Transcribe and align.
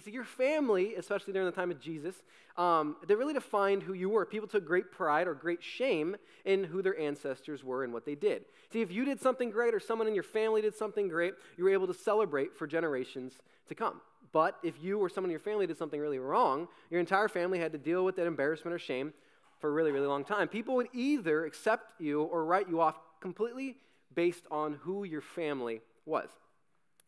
See, 0.00 0.10
your 0.10 0.24
family, 0.24 0.94
especially 0.96 1.32
during 1.32 1.46
the 1.46 1.54
time 1.54 1.70
of 1.70 1.80
Jesus, 1.80 2.16
um, 2.56 2.96
they 3.06 3.14
really 3.14 3.34
defined 3.34 3.82
who 3.82 3.92
you 3.92 4.08
were. 4.08 4.24
People 4.26 4.48
took 4.48 4.66
great 4.66 4.90
pride 4.90 5.26
or 5.26 5.34
great 5.34 5.62
shame 5.62 6.16
in 6.44 6.64
who 6.64 6.82
their 6.82 6.98
ancestors 6.98 7.62
were 7.62 7.84
and 7.84 7.92
what 7.92 8.04
they 8.04 8.14
did. 8.14 8.44
See, 8.72 8.80
if 8.80 8.90
you 8.90 9.04
did 9.04 9.20
something 9.20 9.50
great 9.50 9.74
or 9.74 9.80
someone 9.80 10.08
in 10.08 10.14
your 10.14 10.24
family 10.24 10.62
did 10.62 10.74
something 10.74 11.08
great, 11.08 11.34
you 11.56 11.64
were 11.64 11.70
able 11.70 11.86
to 11.86 11.94
celebrate 11.94 12.56
for 12.56 12.66
generations 12.66 13.34
to 13.68 13.74
come. 13.74 14.00
But 14.32 14.58
if 14.64 14.82
you 14.82 14.98
or 14.98 15.08
someone 15.08 15.30
in 15.30 15.32
your 15.32 15.40
family 15.40 15.66
did 15.66 15.78
something 15.78 16.00
really 16.00 16.18
wrong, 16.18 16.66
your 16.90 17.00
entire 17.00 17.28
family 17.28 17.58
had 17.58 17.72
to 17.72 17.78
deal 17.78 18.04
with 18.04 18.16
that 18.16 18.26
embarrassment 18.26 18.74
or 18.74 18.78
shame 18.78 19.12
for 19.60 19.68
a 19.68 19.72
really, 19.72 19.92
really 19.92 20.06
long 20.06 20.24
time. 20.24 20.48
People 20.48 20.74
would 20.74 20.88
either 20.92 21.44
accept 21.44 22.00
you 22.00 22.22
or 22.22 22.44
write 22.44 22.68
you 22.68 22.80
off 22.80 22.98
completely 23.20 23.76
based 24.14 24.44
on 24.50 24.74
who 24.82 25.04
your 25.04 25.20
family 25.20 25.80
was. 26.04 26.28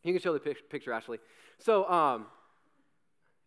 You 0.05 0.13
can 0.13 0.23
show 0.23 0.33
the 0.33 0.41
picture, 0.41 0.93
Ashley. 0.93 1.19
So, 1.59 1.89
um, 1.91 2.27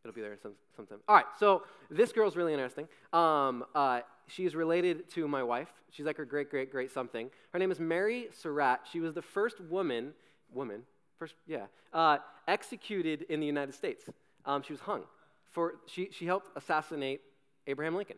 it'll 0.09 0.15
be 0.15 0.21
there 0.21 0.37
some, 0.41 0.53
sometime. 0.75 0.97
All 1.07 1.15
right, 1.15 1.25
so 1.39 1.63
this 1.91 2.11
girl's 2.11 2.35
really 2.35 2.53
interesting. 2.53 2.87
Um, 3.13 3.63
uh, 3.75 4.01
she's 4.27 4.55
related 4.55 5.09
to 5.11 5.27
my 5.27 5.43
wife. 5.43 5.67
She's 5.91 6.05
like 6.05 6.17
her 6.17 6.25
great, 6.25 6.49
great, 6.49 6.71
great 6.71 6.91
something. 6.91 7.29
Her 7.53 7.59
name 7.59 7.71
is 7.71 7.79
Mary 7.79 8.27
Surratt. 8.31 8.81
She 8.91 8.99
was 8.99 9.13
the 9.13 9.21
first 9.21 9.61
woman, 9.61 10.13
woman, 10.51 10.81
first, 11.17 11.35
yeah, 11.47 11.65
uh, 11.93 12.17
executed 12.47 13.25
in 13.29 13.39
the 13.39 13.45
United 13.45 13.75
States. 13.75 14.03
Um, 14.45 14.63
she 14.63 14.73
was 14.73 14.79
hung. 14.81 15.03
For, 15.51 15.75
she, 15.85 16.09
she 16.11 16.25
helped 16.25 16.49
assassinate 16.57 17.21
Abraham 17.67 17.95
Lincoln. 17.95 18.17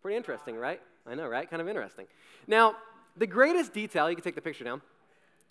Pretty 0.00 0.16
interesting, 0.16 0.56
right? 0.56 0.80
I 1.06 1.14
know, 1.14 1.28
right? 1.28 1.48
Kind 1.48 1.60
of 1.60 1.68
interesting. 1.68 2.06
Now, 2.46 2.76
the 3.16 3.26
greatest 3.26 3.74
detail, 3.74 4.08
you 4.08 4.16
can 4.16 4.24
take 4.24 4.34
the 4.34 4.40
picture 4.40 4.64
down. 4.64 4.80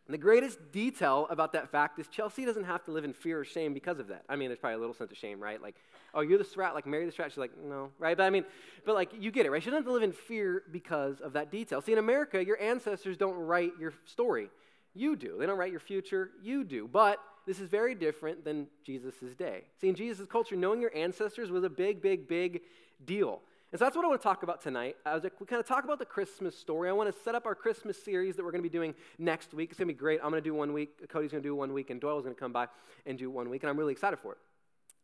The 0.10 0.18
greatest 0.18 0.72
detail 0.72 1.28
about 1.30 1.52
that 1.54 1.70
fact 1.70 2.00
is 2.00 2.08
Chelsea 2.08 2.46
doesn't 2.46 2.64
have 2.64 2.84
to 2.86 2.92
live 2.92 3.04
in 3.04 3.12
fear 3.12 3.42
or 3.42 3.46
shame 3.46 3.74
because 3.74 4.00
of 4.00 4.08
that. 4.08 4.24
I 4.30 4.38
mean, 4.38 4.48
there's 4.48 4.60
probably 4.60 4.76
a 4.76 4.80
little 4.80 4.94
sense 4.94 5.12
of 5.12 5.18
shame, 5.18 5.40
right? 5.40 5.62
Like, 5.62 5.76
oh, 6.14 6.22
you're 6.22 6.38
the 6.38 6.46
strat, 6.46 6.74
like 6.74 6.86
Mary 6.86 7.06
the 7.06 7.12
strat. 7.12 7.26
She's 7.30 7.38
like, 7.38 7.52
no, 7.62 7.90
right? 8.00 8.16
But 8.16 8.24
I 8.24 8.30
mean, 8.30 8.46
but 8.86 8.96
like, 8.96 9.12
you 9.20 9.32
get 9.32 9.46
it, 9.46 9.52
right? 9.52 9.62
She 9.62 9.70
doesn't 9.70 9.84
have 9.84 9.86
to 9.86 9.92
live 9.92 10.04
in 10.04 10.14
fear 10.14 10.64
because 10.72 11.20
of 11.20 11.34
that 11.34 11.52
detail. 11.52 11.82
See, 11.82 11.92
in 11.92 11.98
America, 11.98 12.44
your 12.44 12.60
ancestors 12.62 13.18
don't 13.18 13.36
write 13.36 13.74
your 13.80 13.94
story. 14.06 14.50
You 14.94 15.18
do. 15.18 15.36
They 15.38 15.46
don't 15.46 15.58
write 15.58 15.72
your 15.72 15.82
future. 15.82 16.32
You 16.42 16.64
do. 16.64 16.88
But 16.88 17.20
this 17.46 17.60
is 17.60 17.70
very 17.70 17.94
different 17.94 18.46
than 18.46 18.68
Jesus' 18.86 19.36
day. 19.38 19.64
See, 19.82 19.90
in 19.90 19.96
Jesus' 19.96 20.26
culture, 20.28 20.56
knowing 20.56 20.82
your 20.82 20.96
ancestors 20.96 21.52
was 21.52 21.64
a 21.64 21.70
big, 21.70 22.02
big, 22.02 22.28
big 22.28 22.62
deal. 23.06 23.42
And 23.72 23.80
so 23.80 23.86
that's 23.86 23.98
what 23.98 24.06
I 24.06 24.08
want 24.08 24.22
to 24.22 24.24
talk 24.24 24.44
about 24.44 24.62
tonight. 24.62 24.96
Like, 25.06 25.40
we 25.42 25.46
kind 25.46 25.60
of 25.60 25.68
talk 25.68 25.84
about 25.84 26.00
the 26.00 26.06
Christmas 26.06 26.58
story. 26.58 26.88
I 26.88 26.94
want 26.94 27.14
to 27.14 27.24
set 27.24 27.36
up 27.36 27.46
our 27.46 27.56
Christmas 27.56 28.02
series 28.02 28.38
that 28.38 28.46
we're 28.46 28.52
going 28.52 28.64
to 28.64 28.70
be 28.70 28.74
doing 28.74 28.96
next 29.18 29.54
week. 29.54 29.72
It's 29.72 29.80
going 29.80 29.90
to 29.90 29.94
be 29.94 30.00
great. 30.00 30.22
I'm 30.24 30.30
going 30.30 30.42
to 30.42 30.50
do 30.50 30.54
one 30.54 30.72
week. 30.72 31.10
Cody's 31.10 31.32
going 31.32 31.44
to 31.44 31.50
do 31.50 31.54
one 31.54 31.74
week, 31.74 31.90
and 31.90 32.00
Doyle's 32.00 32.24
going 32.24 32.36
to 32.36 32.40
come 32.40 32.54
by 32.54 32.68
and 33.06 33.18
do 33.18 33.30
one 33.30 33.50
week, 33.50 33.64
and 33.64 33.70
I'm 33.70 33.78
really 33.78 33.92
excited 33.92 34.20
for 34.20 34.32
it. 34.32 34.38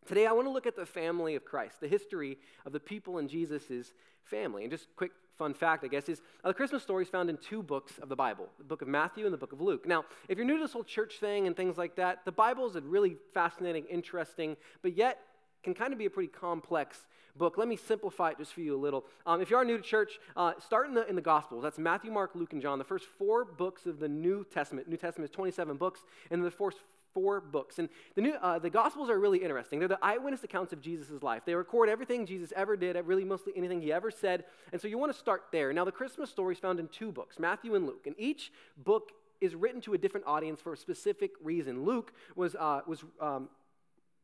Today, 0.05 0.27
I 0.27 0.31
want 0.31 0.47
to 0.47 0.51
look 0.51 0.65
at 0.65 0.77
the 0.77 0.85
family 0.85 1.35
of 1.35 1.43
Christ, 1.43 1.81
the 1.81 1.87
history 1.87 2.37
of 2.65 2.71
the 2.71 2.79
people 2.79 3.17
in 3.17 3.27
Jesus' 3.27 3.93
family. 4.23 4.63
And 4.63 4.71
just 4.71 4.87
quick 4.95 5.11
fun 5.37 5.53
fact, 5.53 5.83
I 5.83 5.87
guess, 5.87 6.07
is 6.07 6.21
uh, 6.43 6.49
the 6.49 6.53
Christmas 6.53 6.83
story 6.83 7.03
is 7.03 7.09
found 7.09 7.29
in 7.29 7.37
two 7.37 7.63
books 7.63 7.97
of 7.99 8.07
the 8.07 8.15
Bible 8.15 8.47
the 8.57 8.63
book 8.63 8.81
of 8.81 8.87
Matthew 8.87 9.25
and 9.25 9.33
the 9.33 9.37
book 9.37 9.51
of 9.51 9.61
Luke. 9.61 9.87
Now, 9.87 10.05
if 10.29 10.37
you're 10.37 10.45
new 10.45 10.57
to 10.57 10.63
this 10.63 10.73
whole 10.73 10.83
church 10.83 11.19
thing 11.19 11.47
and 11.47 11.55
things 11.55 11.77
like 11.77 11.95
that, 11.95 12.19
the 12.25 12.31
Bible 12.31 12.65
is 12.67 12.75
a 12.75 12.81
really 12.81 13.17
fascinating, 13.33 13.85
interesting, 13.89 14.55
but 14.81 14.95
yet 14.95 15.19
can 15.63 15.73
kind 15.73 15.93
of 15.93 15.99
be 15.99 16.05
a 16.05 16.09
pretty 16.09 16.29
complex 16.29 17.05
book. 17.35 17.57
Let 17.57 17.67
me 17.67 17.75
simplify 17.75 18.31
it 18.31 18.37
just 18.37 18.53
for 18.53 18.61
you 18.61 18.75
a 18.75 18.77
little. 18.77 19.05
Um, 19.25 19.41
if 19.41 19.49
you 19.49 19.57
are 19.57 19.65
new 19.65 19.77
to 19.77 19.83
church, 19.83 20.19
uh, 20.35 20.53
start 20.59 20.87
in 20.87 20.93
the, 20.93 21.07
in 21.07 21.15
the 21.15 21.21
Gospels. 21.21 21.63
That's 21.63 21.77
Matthew, 21.77 22.11
Mark, 22.11 22.31
Luke, 22.35 22.53
and 22.53 22.61
John, 22.61 22.77
the 22.77 22.85
first 22.85 23.05
four 23.17 23.45
books 23.45 23.85
of 23.85 23.99
the 23.99 24.07
New 24.07 24.45
Testament. 24.45 24.87
New 24.87 24.97
Testament 24.97 25.31
is 25.31 25.35
27 25.35 25.77
books, 25.77 26.01
and 26.29 26.43
the 26.43 26.51
first 26.51 26.77
four 27.13 27.39
books. 27.39 27.79
And 27.79 27.89
the, 28.15 28.21
new, 28.21 28.33
uh, 28.33 28.59
the 28.59 28.69
Gospels 28.69 29.09
are 29.09 29.19
really 29.19 29.39
interesting. 29.39 29.79
They're 29.79 29.87
the 29.87 29.99
eyewitness 30.01 30.43
accounts 30.43 30.73
of 30.73 30.81
Jesus' 30.81 31.21
life. 31.21 31.43
They 31.45 31.55
record 31.55 31.89
everything 31.89 32.25
Jesus 32.25 32.51
ever 32.55 32.75
did, 32.75 32.95
really 33.05 33.23
mostly 33.23 33.53
anything 33.55 33.81
he 33.81 33.91
ever 33.91 34.11
said. 34.11 34.45
And 34.71 34.81
so 34.81 34.87
you 34.87 34.97
want 34.97 35.11
to 35.11 35.17
start 35.17 35.45
there. 35.51 35.71
Now, 35.73 35.85
the 35.85 35.91
Christmas 35.91 36.29
story 36.29 36.53
is 36.55 36.59
found 36.59 36.79
in 36.79 36.87
two 36.87 37.11
books, 37.11 37.39
Matthew 37.39 37.75
and 37.75 37.85
Luke. 37.85 38.05
And 38.05 38.15
each 38.17 38.51
book 38.77 39.11
is 39.41 39.55
written 39.55 39.81
to 39.81 39.93
a 39.93 39.97
different 39.97 40.25
audience 40.25 40.61
for 40.61 40.73
a 40.73 40.77
specific 40.77 41.31
reason. 41.43 41.83
Luke 41.83 42.13
was, 42.35 42.55
uh, 42.55 42.81
was 42.87 43.03
um, 43.19 43.49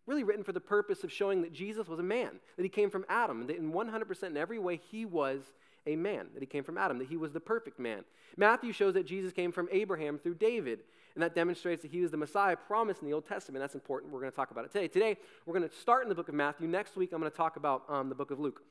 really 0.10 0.24
written 0.24 0.44
for 0.44 0.52
the 0.52 0.60
purpose 0.60 1.04
of 1.04 1.12
showing 1.12 1.42
that 1.44 1.54
Jesus 1.54 1.88
was 1.88 2.00
a 2.00 2.04
man, 2.04 2.40
that 2.58 2.64
he 2.64 2.70
came 2.70 2.90
from 2.90 3.06
Adam, 3.08 3.48
that 3.48 3.58
in 3.58 3.72
100% 3.72 4.24
in 4.24 4.38
every 4.38 4.60
way 4.60 4.82
he 4.92 5.06
was 5.06 5.42
a 5.86 5.96
man, 5.96 6.28
that 6.34 6.42
he 6.42 6.48
came 6.48 6.64
from 6.64 6.78
Adam, 6.78 6.98
that 6.98 7.08
he 7.08 7.16
was 7.16 7.32
the 7.32 7.40
perfect 7.40 7.80
man. 7.80 8.04
Matthew 8.36 8.74
shows 8.74 8.96
that 8.96 9.06
Jesus 9.06 9.32
came 9.32 9.52
from 9.52 9.70
Abraham 9.72 10.18
through 10.18 10.36
David, 10.36 10.80
and 11.14 11.24
that 11.24 11.36
demonstrates 11.36 11.84
that 11.84 11.92
he 11.92 12.02
was 12.02 12.12
the 12.12 12.18
Messiah 12.18 12.56
promised 12.56 13.02
in 13.02 13.08
the 13.08 13.14
Old 13.14 13.28
Testament. 13.28 13.62
That's 13.62 13.76
important. 13.76 14.12
We're 14.12 14.20
going 14.20 14.32
to 14.32 14.36
talk 14.36 14.52
about 14.52 14.66
it 14.66 14.72
today. 14.72 14.88
Today, 14.88 15.18
we're 15.46 15.58
going 15.58 15.68
to 15.70 15.76
start 15.76 16.04
in 16.04 16.10
the 16.10 16.16
book 16.16 16.28
of 16.28 16.36
Matthew. 16.36 16.68
Next 16.68 16.96
week, 16.96 17.12
I'm 17.14 17.20
going 17.20 17.32
to 17.32 17.38
talk 17.38 17.56
about 17.56 17.84
um, 17.88 18.10
the 18.10 18.16
book 18.16 18.32
of 18.32 18.40
Luke. 18.40 18.62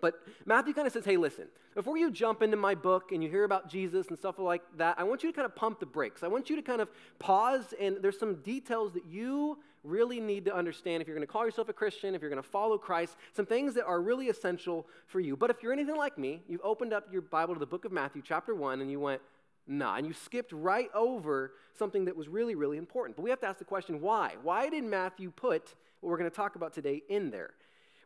But 0.00 0.14
Matthew 0.46 0.72
kind 0.72 0.86
of 0.86 0.92
says, 0.92 1.04
hey, 1.04 1.16
listen, 1.16 1.46
before 1.74 1.96
you 1.96 2.10
jump 2.10 2.42
into 2.42 2.56
my 2.56 2.74
book 2.74 3.12
and 3.12 3.22
you 3.22 3.28
hear 3.28 3.44
about 3.44 3.68
Jesus 3.68 4.08
and 4.08 4.16
stuff 4.16 4.38
like 4.38 4.62
that, 4.78 4.98
I 4.98 5.04
want 5.04 5.22
you 5.22 5.30
to 5.30 5.36
kind 5.36 5.46
of 5.46 5.54
pump 5.54 5.80
the 5.80 5.86
brakes. 5.86 6.22
I 6.22 6.28
want 6.28 6.48
you 6.48 6.56
to 6.56 6.62
kind 6.62 6.80
of 6.80 6.88
pause, 7.18 7.74
and 7.78 7.98
there's 8.00 8.18
some 8.18 8.36
details 8.36 8.94
that 8.94 9.04
you 9.06 9.58
really 9.82 10.20
need 10.20 10.44
to 10.44 10.54
understand 10.54 11.00
if 11.00 11.08
you're 11.08 11.16
going 11.16 11.26
to 11.26 11.32
call 11.32 11.44
yourself 11.44 11.68
a 11.68 11.72
Christian, 11.72 12.14
if 12.14 12.20
you're 12.20 12.30
going 12.30 12.42
to 12.42 12.48
follow 12.48 12.76
Christ, 12.78 13.16
some 13.34 13.46
things 13.46 13.74
that 13.74 13.84
are 13.84 14.00
really 14.00 14.28
essential 14.28 14.86
for 15.06 15.20
you. 15.20 15.36
But 15.36 15.50
if 15.50 15.62
you're 15.62 15.72
anything 15.72 15.96
like 15.96 16.18
me, 16.18 16.42
you've 16.48 16.60
opened 16.62 16.92
up 16.92 17.06
your 17.10 17.22
Bible 17.22 17.54
to 17.54 17.60
the 17.60 17.66
book 17.66 17.84
of 17.84 17.92
Matthew, 17.92 18.22
chapter 18.24 18.54
1, 18.54 18.80
and 18.80 18.90
you 18.90 19.00
went, 19.00 19.22
nah, 19.66 19.96
and 19.96 20.06
you 20.06 20.12
skipped 20.12 20.52
right 20.52 20.90
over 20.94 21.52
something 21.78 22.04
that 22.06 22.16
was 22.16 22.28
really, 22.28 22.54
really 22.54 22.76
important. 22.76 23.16
But 23.16 23.22
we 23.22 23.30
have 23.30 23.40
to 23.40 23.46
ask 23.46 23.58
the 23.58 23.64
question 23.64 24.00
why? 24.00 24.34
Why 24.42 24.68
did 24.68 24.84
Matthew 24.84 25.30
put 25.30 25.74
what 26.00 26.10
we're 26.10 26.18
going 26.18 26.30
to 26.30 26.36
talk 26.36 26.56
about 26.56 26.72
today 26.74 27.02
in 27.08 27.30
there? 27.30 27.50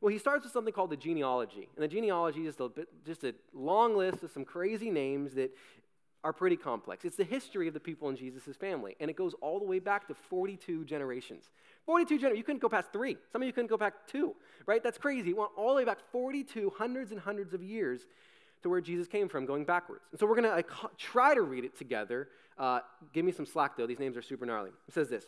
Well, 0.01 0.12
he 0.12 0.19
starts 0.19 0.45
with 0.45 0.53
something 0.53 0.75
called 0.75 0.91
the 0.91 0.97
genealogy. 0.97 1.69
And 1.77 1.83
the 1.83 1.89
genealogy 1.89 2.41
is 2.41 2.49
just 2.49 2.61
a, 2.61 2.69
bit, 2.69 2.89
just 3.06 3.25
a 3.25 3.35
long 3.55 3.97
list 3.97 4.23
of 4.23 4.31
some 4.31 4.45
crazy 4.45 4.91
names 4.91 5.33
that 5.33 5.56
are 6.25 6.33
pretty 6.33 6.57
complex. 6.57 7.05
It's 7.05 7.17
the 7.17 7.25
history 7.25 7.69
of 7.69 7.75
the 7.75 7.81
people 7.81 8.09
in 8.09 8.17
Jesus' 8.17 8.57
family, 8.57 8.97
and 8.99 9.11
it 9.11 9.17
goes 9.17 9.35
all 9.43 9.59
the 9.59 9.67
way 9.67 9.79
back 9.79 10.09
to 10.09 10.15
42 10.15 10.87
generations. 10.87 11.51
42 11.85 12.17
generations. 12.17 12.39
You 12.39 12.45
couldn't 12.45 12.62
go 12.62 12.71
past 12.71 12.93
three. 12.93 13.19
Some 13.31 13.43
of 13.43 13.47
you 13.47 13.53
couldn't 13.53 13.69
go 13.69 13.77
back 13.77 14.07
two, 14.09 14.35
right? 14.67 14.83
That's 14.83 14.97
crazy. 14.97 15.31
It 15.31 15.37
went 15.37 15.51
all 15.55 15.69
the 15.69 15.77
way 15.77 15.85
back 15.85 15.99
42, 16.11 16.73
hundreds 16.79 17.12
and 17.12 17.21
hundreds 17.21 17.53
of 17.53 17.62
years 17.62 18.07
to 18.62 18.71
where 18.71 18.81
Jesus 18.81 19.07
came 19.07 19.29
from, 19.29 19.45
going 19.45 19.67
backwards. 19.67 20.03
And 20.11 20.19
so 20.19 20.27
we're 20.27 20.41
going 20.41 20.65
to 20.65 20.65
try 20.97 21.35
to 21.35 21.43
read 21.43 21.67
it 21.67 21.77
together. 21.77 22.29
Uh, 22.59 22.81
give 23.12 23.27
me 23.27 23.31
some 23.33 23.45
slack, 23.45 23.77
though. 23.77 23.87
These 23.87 24.01
names 24.01 24.17
are 24.17 24.23
super 24.23 24.47
gnarly. 24.47 24.71
It 24.89 24.95
says 24.95 25.11
this 25.11 25.27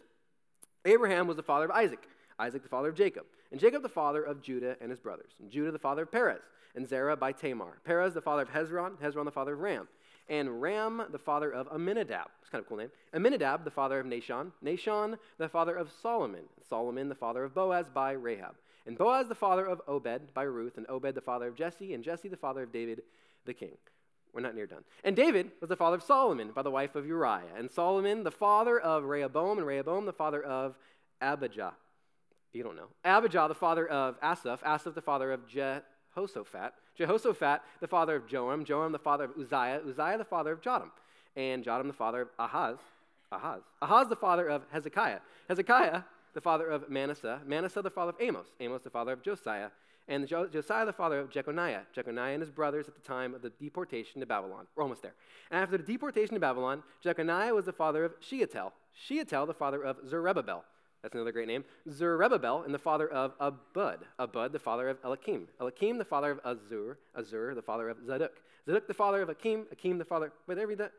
Abraham 0.86 1.26
was 1.26 1.36
the 1.36 1.42
father 1.42 1.66
of 1.66 1.72
Isaac, 1.72 2.08
Isaac 2.38 2.62
the 2.62 2.70
father 2.70 2.88
of 2.88 2.94
Jacob, 2.94 3.26
and 3.52 3.60
Jacob 3.60 3.82
the 3.82 3.90
father 3.90 4.22
of 4.22 4.40
Judah 4.40 4.76
and 4.80 4.90
his 4.90 4.98
brothers, 4.98 5.32
and 5.40 5.50
Judah 5.50 5.72
the 5.72 5.78
father 5.78 6.04
of 6.04 6.10
Perez, 6.10 6.40
and 6.74 6.88
Zerah 6.88 7.18
by 7.18 7.32
Tamar, 7.32 7.80
Perez 7.84 8.14
the 8.14 8.22
father 8.22 8.42
of 8.42 8.50
Hezron, 8.50 8.96
Hezron 8.96 9.26
the 9.26 9.30
father 9.30 9.52
of 9.52 9.60
Ram 9.60 9.88
and 10.28 10.60
Ram, 10.60 11.02
the 11.10 11.18
father 11.18 11.52
of 11.52 11.68
Amminadab. 11.72 12.28
It's 12.40 12.50
kind 12.50 12.60
of 12.60 12.66
a 12.66 12.68
cool 12.68 12.78
name. 12.78 12.90
Amminadab, 13.14 13.64
the 13.64 13.70
father 13.70 14.00
of 14.00 14.06
Nahshon. 14.06 14.52
Nahshon, 14.64 15.18
the 15.38 15.48
father 15.48 15.74
of 15.74 15.90
Solomon. 16.02 16.44
Solomon, 16.68 17.08
the 17.08 17.14
father 17.14 17.44
of 17.44 17.54
Boaz 17.54 17.86
by 17.92 18.12
Rahab. 18.12 18.56
And 18.86 18.98
Boaz, 18.98 19.28
the 19.28 19.34
father 19.34 19.66
of 19.66 19.80
Obed 19.88 20.34
by 20.34 20.42
Ruth. 20.42 20.76
And 20.76 20.86
Obed, 20.88 21.14
the 21.14 21.20
father 21.20 21.48
of 21.48 21.56
Jesse. 21.56 21.94
And 21.94 22.02
Jesse, 22.04 22.28
the 22.28 22.36
father 22.36 22.62
of 22.62 22.72
David 22.72 23.02
the 23.44 23.54
king. 23.54 23.76
We're 24.32 24.40
not 24.42 24.54
near 24.54 24.66
done. 24.66 24.84
And 25.02 25.16
David 25.16 25.52
was 25.60 25.68
the 25.68 25.76
father 25.76 25.96
of 25.96 26.02
Solomon 26.02 26.50
by 26.50 26.62
the 26.62 26.70
wife 26.70 26.94
of 26.94 27.06
Uriah. 27.06 27.54
And 27.56 27.70
Solomon, 27.70 28.24
the 28.24 28.30
father 28.30 28.78
of 28.78 29.04
Rehoboam. 29.04 29.58
And 29.58 29.66
Rehoboam, 29.66 30.06
the 30.06 30.12
father 30.12 30.42
of 30.42 30.76
Abijah. 31.20 31.74
You 32.52 32.62
don't 32.62 32.76
know. 32.76 32.88
Abijah, 33.04 33.46
the 33.48 33.54
father 33.54 33.86
of 33.86 34.16
Asaph. 34.22 34.62
Asaph, 34.64 34.94
the 34.94 35.02
father 35.02 35.32
of 35.32 35.46
Jehoshaphat. 35.46 36.72
Jehoshaphat, 36.96 37.60
the 37.80 37.88
father 37.88 38.16
of 38.16 38.26
Joram, 38.26 38.64
Joram, 38.64 38.92
the 38.92 38.98
father 38.98 39.24
of 39.24 39.32
Uzziah, 39.38 39.80
Uzziah, 39.86 40.18
the 40.18 40.24
father 40.24 40.52
of 40.52 40.60
Jotham, 40.60 40.92
and 41.36 41.62
Jotham, 41.62 41.88
the 41.88 41.92
father 41.92 42.22
of 42.22 42.28
Ahaz, 42.38 42.78
Ahaz, 43.32 43.62
Ahaz, 43.82 44.08
the 44.08 44.16
father 44.16 44.48
of 44.48 44.62
Hezekiah, 44.70 45.20
Hezekiah, 45.48 46.02
the 46.34 46.40
father 46.40 46.68
of 46.68 46.88
Manasseh, 46.88 47.40
Manasseh, 47.46 47.82
the 47.82 47.90
father 47.90 48.10
of 48.10 48.20
Amos, 48.20 48.46
Amos, 48.60 48.82
the 48.82 48.90
father 48.90 49.12
of 49.12 49.22
Josiah, 49.22 49.70
and 50.08 50.28
Josiah, 50.28 50.86
the 50.86 50.92
father 50.92 51.18
of 51.18 51.30
Jeconiah, 51.30 51.82
Jeconiah 51.92 52.34
and 52.34 52.40
his 52.40 52.50
brothers 52.50 52.86
at 52.86 52.94
the 52.94 53.00
time 53.00 53.34
of 53.34 53.42
the 53.42 53.50
deportation 53.50 54.20
to 54.20 54.26
Babylon. 54.26 54.66
We're 54.76 54.84
almost 54.84 55.02
there. 55.02 55.14
And 55.50 55.60
after 55.60 55.76
the 55.76 55.82
deportation 55.82 56.34
to 56.34 56.40
Babylon, 56.40 56.82
Jeconiah 57.02 57.52
was 57.52 57.64
the 57.64 57.72
father 57.72 58.04
of 58.04 58.14
Shealtiel, 58.20 58.72
Shealtiel, 58.94 59.46
the 59.46 59.54
father 59.54 59.82
of 59.82 59.96
Zerubbabel, 60.08 60.64
that's 61.06 61.14
another 61.14 61.30
great 61.30 61.46
name. 61.46 61.64
Zerubbabel, 61.88 62.64
and 62.64 62.74
the 62.74 62.80
father 62.80 63.06
of 63.06 63.32
Abud. 63.38 63.98
Abud, 64.18 64.50
the 64.50 64.58
father 64.58 64.88
of 64.88 64.98
Eliakim. 65.04 65.46
Eliakim, 65.60 65.98
the 65.98 66.04
father 66.04 66.32
of 66.32 66.42
Azur. 66.42 66.96
Azur, 67.16 67.54
the 67.54 67.62
father 67.62 67.88
of 67.88 67.98
Zadok. 68.04 68.32
Zadok, 68.66 68.88
the 68.88 68.94
father 68.94 69.22
of 69.22 69.28
Akim. 69.28 69.66
Akim, 69.70 69.98
the 69.98 70.04
father. 70.04 70.32
Wait, 70.48 70.56
did 70.56 70.62
I 70.62 70.64
read 70.64 70.78
that? 70.78 70.90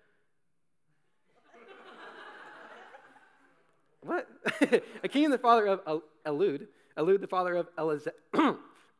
what? 3.99 4.29
Akim, 5.03 5.29
the 5.29 5.37
father 5.37 5.67
of 5.67 6.05
Elud. 6.25 6.67
Elud, 6.97 7.19
the 7.19 7.27
father 7.27 7.57
of 7.57 7.67
Elazar. 7.75 8.13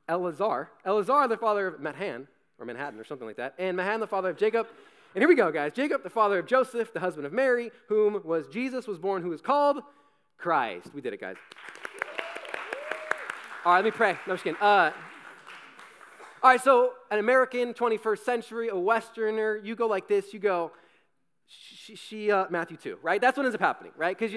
Elazar, 0.10 1.30
the 1.30 1.38
father 1.38 1.68
of 1.68 1.80
Mathan, 1.80 2.28
or 2.60 2.66
Manhattan, 2.66 3.00
or 3.00 3.06
something 3.06 3.26
like 3.28 3.38
that. 3.38 3.54
And 3.58 3.78
Mahan, 3.78 4.02
the 4.02 4.08
father 4.08 4.32
of 4.32 4.36
Jacob. 4.36 4.68
And 5.16 5.22
here 5.22 5.30
we 5.30 5.36
go, 5.36 5.54
guys. 5.54 5.72
Jacob, 5.74 6.04
the 6.04 6.10
father 6.10 6.38
of 6.38 6.48
Joseph, 6.48 6.92
the 6.92 7.00
husband 7.00 7.26
of 7.26 7.32
Mary, 7.32 7.72
whom 7.88 8.20
was 8.26 8.50
Jesus 8.50 8.88
was 8.88 9.00
born, 9.00 9.22
who 9.22 9.32
is 9.32 9.40
called 9.40 9.82
Christ. 10.38 10.94
We 10.94 11.02
did 11.02 11.14
it, 11.14 11.20
guys. 11.20 11.36
All 13.66 13.74
right, 13.74 13.84
let 13.84 13.86
me 13.86 13.92
pray. 13.92 14.14
No, 14.14 14.18
I'm 14.28 14.36
just 14.36 14.44
kidding. 14.44 14.62
Uh, 14.62 14.92
all 16.44 16.52
right, 16.52 16.62
so 16.62 16.94
an 17.12 17.20
American, 17.20 17.74
21st 17.74 18.20
century, 18.20 18.70
a 18.70 18.78
Westerner, 18.78 19.58
you 19.58 19.76
go 19.76 19.88
like 19.88 20.08
this, 20.08 20.34
you 20.34 20.40
go, 20.40 20.72
she, 21.48 21.96
she 21.96 22.32
uh, 22.32 22.46
Matthew 22.50 22.78
2, 22.78 23.00
right? 23.02 23.20
That's 23.20 23.36
what 23.36 23.46
ends 23.46 23.56
up 23.56 23.62
happening, 23.62 23.92
right? 23.98 24.18
Because 24.18 24.36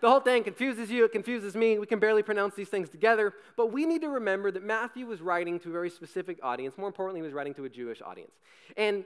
the 0.00 0.08
whole 0.08 0.20
thing 0.20 0.44
confuses 0.44 0.90
you, 0.90 1.04
it 1.04 1.12
confuses 1.12 1.54
me. 1.54 1.78
We 1.78 1.86
can 1.86 1.98
barely 1.98 2.22
pronounce 2.22 2.54
these 2.54 2.68
things 2.68 2.88
together. 2.88 3.32
But 3.56 3.72
we 3.72 3.86
need 3.86 4.02
to 4.02 4.08
remember 4.08 4.50
that 4.50 4.62
Matthew 4.62 5.06
was 5.06 5.20
writing 5.20 5.60
to 5.60 5.68
a 5.68 5.72
very 5.72 5.90
specific 5.90 6.38
audience. 6.42 6.76
More 6.76 6.88
importantly, 6.88 7.20
he 7.20 7.24
was 7.24 7.32
writing 7.32 7.54
to 7.54 7.64
a 7.64 7.68
Jewish 7.68 8.02
audience. 8.02 8.32
And 8.76 9.04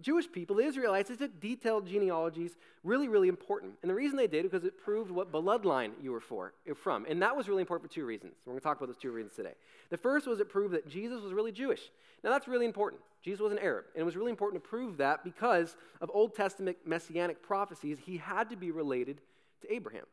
Jewish 0.00 0.30
people, 0.30 0.56
the 0.56 0.64
Israelites, 0.64 1.08
they 1.08 1.16
took 1.16 1.40
detailed 1.40 1.86
genealogies 1.86 2.56
really, 2.84 3.08
really 3.08 3.28
important. 3.28 3.74
And 3.82 3.90
the 3.90 3.94
reason 3.94 4.16
they 4.16 4.26
did 4.26 4.44
because 4.44 4.64
it 4.64 4.78
proved 4.78 5.10
what 5.10 5.32
bloodline 5.32 5.92
you 6.02 6.12
were 6.12 6.20
for, 6.20 6.54
from. 6.76 7.06
And 7.08 7.22
that 7.22 7.36
was 7.36 7.48
really 7.48 7.62
important 7.62 7.90
for 7.90 7.94
two 7.94 8.06
reasons. 8.06 8.34
We're 8.44 8.52
going 8.52 8.60
to 8.60 8.64
talk 8.64 8.76
about 8.76 8.86
those 8.86 9.00
two 9.00 9.10
reasons 9.10 9.34
today. 9.34 9.54
The 9.90 9.96
first 9.96 10.26
was 10.26 10.40
it 10.40 10.48
proved 10.48 10.74
that 10.74 10.88
Jesus 10.88 11.20
was 11.20 11.32
really 11.32 11.52
Jewish. 11.52 11.90
Now 12.22 12.30
that's 12.30 12.48
really 12.48 12.66
important. 12.66 13.02
Jesus 13.22 13.40
was 13.40 13.52
an 13.52 13.58
Arab. 13.58 13.86
And 13.94 14.02
it 14.02 14.04
was 14.04 14.16
really 14.16 14.30
important 14.30 14.62
to 14.62 14.68
prove 14.68 14.96
that 14.98 15.24
because 15.24 15.76
of 16.00 16.10
Old 16.12 16.34
Testament 16.34 16.76
messianic 16.84 17.42
prophecies, 17.42 17.98
he 18.04 18.16
had 18.16 18.50
to 18.50 18.56
be 18.56 18.70
related 18.70 19.20
to 19.62 19.72
Abraham. 19.72 20.06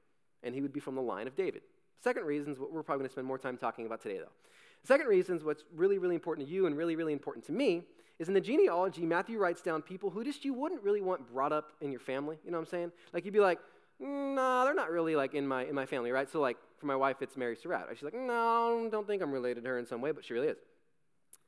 And 0.44 0.54
he 0.54 0.62
would 0.62 0.74
be 0.74 0.80
from 0.80 0.96
the 0.96 1.02
line 1.02 1.28
of 1.28 1.36
David. 1.36 1.62
Second 2.04 2.26
reason 2.26 2.52
is 2.52 2.60
what 2.60 2.72
we're 2.72 2.84
probably 2.84 3.02
going 3.02 3.10
to 3.10 3.14
spend 3.14 3.28
more 3.28 3.38
time 3.40 3.58
talking 3.58 3.86
about 3.86 4.02
today, 4.02 4.18
though. 4.18 4.31
The 4.81 4.88
second 4.88 5.08
reason 5.08 5.38
is 5.38 5.44
what's 5.44 5.64
really, 5.76 5.98
really 5.98 6.14
important 6.14 6.48
to 6.48 6.54
you 6.54 6.68
and 6.68 6.78
really, 6.78 6.96
really 6.96 7.14
important 7.14 7.46
to 7.48 7.52
me 7.52 7.84
is 8.20 8.28
in 8.28 8.34
the 8.34 8.42
genealogy, 8.42 9.06
Matthew 9.06 9.38
writes 9.38 9.62
down 9.62 9.82
people 9.82 10.10
who 10.10 10.24
just 10.24 10.46
you 10.46 10.54
wouldn't 10.54 10.84
really 10.84 11.02
want 11.02 11.32
brought 11.32 11.52
up 11.52 11.72
in 11.82 11.92
your 11.92 12.00
family. 12.00 12.38
You 12.46 12.52
know 12.52 12.58
what 12.58 12.68
I'm 12.68 12.70
saying? 12.70 12.92
Like 13.14 13.26
you'd 13.26 13.34
be 13.34 13.40
like, 13.40 13.60
nah, 14.00 14.64
they're 14.64 14.74
not 14.74 14.90
really 14.90 15.16
like 15.16 15.34
in 15.34 15.48
my 15.48 15.66
in 15.66 15.76
my 15.76 15.86
family, 15.86 16.12
right? 16.12 16.30
So 16.30 16.40
like 16.40 16.58
for 16.78 16.86
my 16.86 16.96
wife, 16.96 17.18
it's 17.22 17.36
Mary 17.36 17.56
Surratt. 17.56 17.88
She's 17.94 18.04
like, 18.04 18.14
no, 18.14 18.88
don't 18.92 19.08
think 19.08 19.22
I'm 19.22 19.32
related 19.32 19.64
to 19.64 19.70
her 19.70 19.80
in 19.80 19.86
some 19.86 20.02
way, 20.02 20.12
but 20.12 20.24
she 20.24 20.34
really 20.34 20.48
is. 20.48 20.58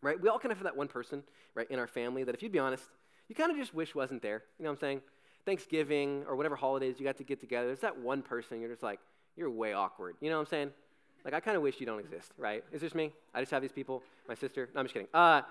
Right? 0.02 0.20
We 0.20 0.30
all 0.30 0.40
kind 0.40 0.52
of 0.52 0.58
have 0.58 0.66
that 0.66 0.78
one 0.78 0.88
person, 0.88 1.24
right, 1.56 1.70
in 1.72 1.80
our 1.80 1.88
family 1.88 2.24
that 2.24 2.36
if 2.36 2.44
you'd 2.44 2.52
be 2.52 2.60
honest, 2.60 2.84
you 3.28 3.36
kind 3.36 3.52
of 3.52 3.58
just 3.58 3.74
wish 3.74 3.96
wasn't 3.96 4.22
there. 4.22 4.44
You 4.60 4.66
know 4.66 4.72
what 4.72 4.78
I'm 4.78 4.80
saying? 4.80 5.02
Thanksgiving 5.46 6.24
or 6.28 6.36
whatever 6.36 6.56
holidays 6.56 6.96
you 7.00 7.06
got 7.06 7.18
to 7.18 7.24
get 7.24 7.40
together, 7.40 7.68
there's 7.68 7.80
that 7.80 7.98
one 7.98 8.22
person 8.22 8.60
you're 8.60 8.70
just 8.70 8.84
like, 8.84 9.00
you're 9.36 9.50
way 9.50 9.74
awkward. 9.74 10.16
You 10.20 10.30
know 10.30 10.36
what 10.36 10.42
I'm 10.42 10.48
saying? 10.48 10.72
Like, 11.26 11.34
I 11.34 11.40
kind 11.40 11.58
of 11.58 11.64
wish 11.64 11.80
you 11.80 11.86
don't 11.86 12.00
exist, 12.00 12.32
right? 12.38 12.64
Is 12.72 12.82
this 12.82 12.94
me? 12.94 13.12
I 13.34 13.40
just 13.40 13.52
have 13.52 13.62
these 13.62 13.72
people. 13.72 14.04
My 14.28 14.36
sister. 14.36 14.70
No, 14.74 14.80
I'm 14.80 14.86
just 14.86 14.94
kidding. 14.94 15.08
Uh, 15.14 15.42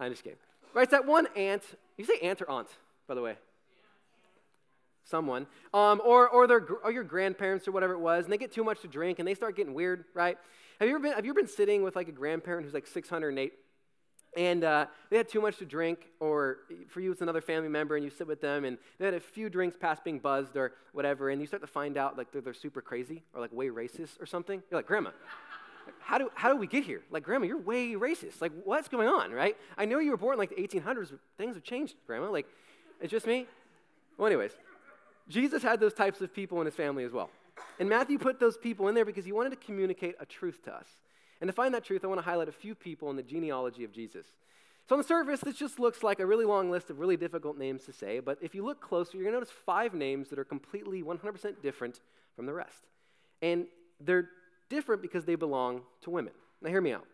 I'm 0.00 0.10
just 0.10 0.24
kidding. 0.24 0.38
Right, 0.74 0.82
it's 0.82 0.92
that 0.92 1.06
one 1.06 1.26
aunt. 1.36 1.62
You 1.96 2.04
say 2.04 2.18
aunt 2.22 2.40
or 2.40 2.48
aunt, 2.48 2.68
by 3.06 3.14
the 3.14 3.20
way? 3.20 3.36
Someone. 5.04 5.46
Um, 5.74 6.00
or, 6.04 6.28
or, 6.28 6.46
their, 6.46 6.66
or 6.82 6.90
your 6.90 7.04
grandparents 7.04 7.68
or 7.68 7.72
whatever 7.72 7.92
it 7.92 8.00
was, 8.00 8.24
and 8.24 8.32
they 8.32 8.38
get 8.38 8.52
too 8.52 8.64
much 8.64 8.80
to 8.80 8.88
drink 8.88 9.18
and 9.18 9.28
they 9.28 9.34
start 9.34 9.56
getting 9.56 9.74
weird, 9.74 10.04
right? 10.14 10.38
Have 10.78 10.88
you 10.88 10.94
ever 10.94 11.02
been, 11.02 11.12
have 11.12 11.24
you 11.24 11.32
ever 11.32 11.40
been 11.40 11.50
sitting 11.50 11.82
with 11.82 11.96
like 11.96 12.08
a 12.08 12.12
grandparent 12.12 12.64
who's 12.64 12.74
like 12.74 12.86
608 12.86 13.52
and 14.36 14.64
uh, 14.64 14.86
they 15.10 15.18
had 15.18 15.28
too 15.28 15.40
much 15.40 15.58
to 15.58 15.66
drink, 15.66 16.06
or 16.18 16.58
for 16.88 17.00
you, 17.00 17.12
it's 17.12 17.20
another 17.20 17.42
family 17.42 17.68
member, 17.68 17.96
and 17.96 18.04
you 18.04 18.10
sit 18.10 18.26
with 18.26 18.40
them, 18.40 18.64
and 18.64 18.78
they 18.98 19.04
had 19.04 19.14
a 19.14 19.20
few 19.20 19.50
drinks 19.50 19.76
past 19.78 20.04
being 20.04 20.18
buzzed 20.18 20.56
or 20.56 20.72
whatever, 20.92 21.28
and 21.28 21.40
you 21.40 21.46
start 21.46 21.60
to 21.60 21.66
find 21.66 21.98
out 21.98 22.16
like 22.16 22.32
they're, 22.32 22.40
they're 22.40 22.54
super 22.54 22.80
crazy 22.80 23.22
or 23.34 23.40
like 23.40 23.52
way 23.52 23.68
racist 23.68 24.20
or 24.20 24.26
something. 24.26 24.62
You're 24.70 24.78
like, 24.78 24.86
Grandma, 24.86 25.10
how 26.00 26.18
do, 26.18 26.30
how 26.34 26.52
do 26.52 26.58
we 26.58 26.66
get 26.66 26.84
here? 26.84 27.02
Like, 27.10 27.22
Grandma, 27.22 27.46
you're 27.46 27.58
way 27.58 27.92
racist. 27.92 28.40
Like, 28.40 28.52
what's 28.64 28.88
going 28.88 29.08
on, 29.08 29.32
right? 29.32 29.56
I 29.78 29.84
know 29.84 29.98
you 29.98 30.10
were 30.10 30.16
born 30.16 30.34
in 30.34 30.38
like 30.38 30.50
the 30.50 30.62
1800s, 30.62 31.10
but 31.10 31.20
things 31.38 31.54
have 31.54 31.64
changed, 31.64 31.94
Grandma. 32.06 32.30
Like, 32.30 32.46
it's 33.00 33.10
just 33.10 33.26
me? 33.26 33.46
Well, 34.18 34.26
anyways, 34.26 34.52
Jesus 35.28 35.62
had 35.62 35.80
those 35.80 35.94
types 35.94 36.20
of 36.20 36.34
people 36.34 36.60
in 36.60 36.66
his 36.66 36.74
family 36.74 37.04
as 37.04 37.12
well. 37.12 37.30
And 37.78 37.88
Matthew 37.88 38.18
put 38.18 38.38
those 38.38 38.56
people 38.56 38.88
in 38.88 38.94
there 38.94 39.04
because 39.04 39.24
he 39.24 39.32
wanted 39.32 39.50
to 39.50 39.56
communicate 39.56 40.14
a 40.20 40.26
truth 40.26 40.62
to 40.64 40.74
us. 40.74 40.86
And 41.40 41.48
to 41.48 41.52
find 41.52 41.74
that 41.74 41.84
truth, 41.84 42.04
I 42.04 42.06
want 42.06 42.20
to 42.20 42.24
highlight 42.24 42.48
a 42.48 42.52
few 42.52 42.74
people 42.74 43.10
in 43.10 43.16
the 43.16 43.22
genealogy 43.22 43.82
of 43.84 43.92
Jesus. 43.92 44.26
So, 44.88 44.94
on 44.94 44.98
the 44.98 45.06
surface, 45.06 45.40
this 45.40 45.56
just 45.56 45.78
looks 45.78 46.02
like 46.02 46.20
a 46.20 46.26
really 46.26 46.44
long 46.44 46.70
list 46.70 46.90
of 46.90 46.98
really 46.98 47.16
difficult 47.16 47.56
names 47.56 47.84
to 47.84 47.92
say, 47.92 48.20
but 48.20 48.38
if 48.40 48.54
you 48.54 48.64
look 48.64 48.80
closer, 48.80 49.16
you're 49.16 49.24
going 49.24 49.32
to 49.32 49.38
notice 49.38 49.52
five 49.64 49.94
names 49.94 50.28
that 50.28 50.38
are 50.38 50.44
completely 50.44 51.02
100% 51.02 51.62
different 51.62 52.00
from 52.36 52.46
the 52.46 52.52
rest. 52.52 52.86
And 53.40 53.66
they're 54.00 54.28
different 54.72 55.02
because 55.02 55.24
they 55.24 55.34
belong 55.34 55.82
to 56.00 56.10
women. 56.10 56.32
Now, 56.62 56.70
hear 56.70 56.80
me 56.80 56.92
out. 56.92 57.06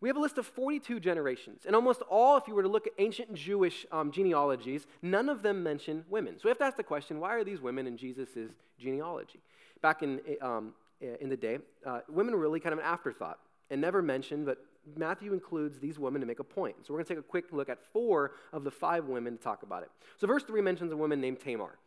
We 0.00 0.08
have 0.08 0.16
a 0.16 0.20
list 0.20 0.38
of 0.38 0.46
42 0.46 1.00
generations, 1.00 1.62
and 1.66 1.74
almost 1.74 2.02
all, 2.10 2.36
if 2.36 2.48
you 2.48 2.54
were 2.54 2.62
to 2.62 2.68
look 2.68 2.86
at 2.86 2.92
ancient 2.98 3.32
Jewish 3.34 3.86
um, 3.92 4.10
genealogies, 4.10 4.86
none 5.02 5.28
of 5.28 5.42
them 5.42 5.62
mention 5.62 6.04
women. 6.10 6.34
So 6.36 6.42
we 6.44 6.50
have 6.50 6.58
to 6.58 6.64
ask 6.64 6.76
the 6.76 6.82
question 6.82 7.20
why 7.20 7.34
are 7.34 7.44
these 7.44 7.60
women 7.60 7.86
in 7.86 7.96
Jesus' 7.96 8.50
genealogy? 8.78 9.40
Back 9.80 10.02
in, 10.02 10.20
um, 10.42 10.74
in 11.00 11.28
the 11.28 11.36
day, 11.36 11.58
uh, 11.86 12.00
women 12.08 12.34
were 12.34 12.40
really 12.40 12.60
kind 12.60 12.72
of 12.72 12.80
an 12.80 12.84
afterthought 12.84 13.38
and 13.70 13.80
never 13.80 14.02
mentioned, 14.02 14.46
but 14.46 14.58
Matthew 14.96 15.32
includes 15.32 15.78
these 15.78 15.98
women 15.98 16.20
to 16.20 16.26
make 16.26 16.40
a 16.40 16.44
point. 16.44 16.76
So 16.82 16.92
we're 16.92 16.98
going 16.98 17.06
to 17.06 17.14
take 17.14 17.24
a 17.24 17.28
quick 17.28 17.46
look 17.52 17.68
at 17.68 17.78
four 17.92 18.32
of 18.52 18.64
the 18.64 18.70
five 18.70 19.06
women 19.06 19.36
to 19.36 19.42
talk 19.42 19.62
about 19.62 19.82
it. 19.82 19.90
So 20.18 20.26
verse 20.26 20.42
3 20.42 20.60
mentions 20.60 20.92
a 20.92 20.96
woman 20.96 21.20
named 21.20 21.40
Tamar. 21.40 21.78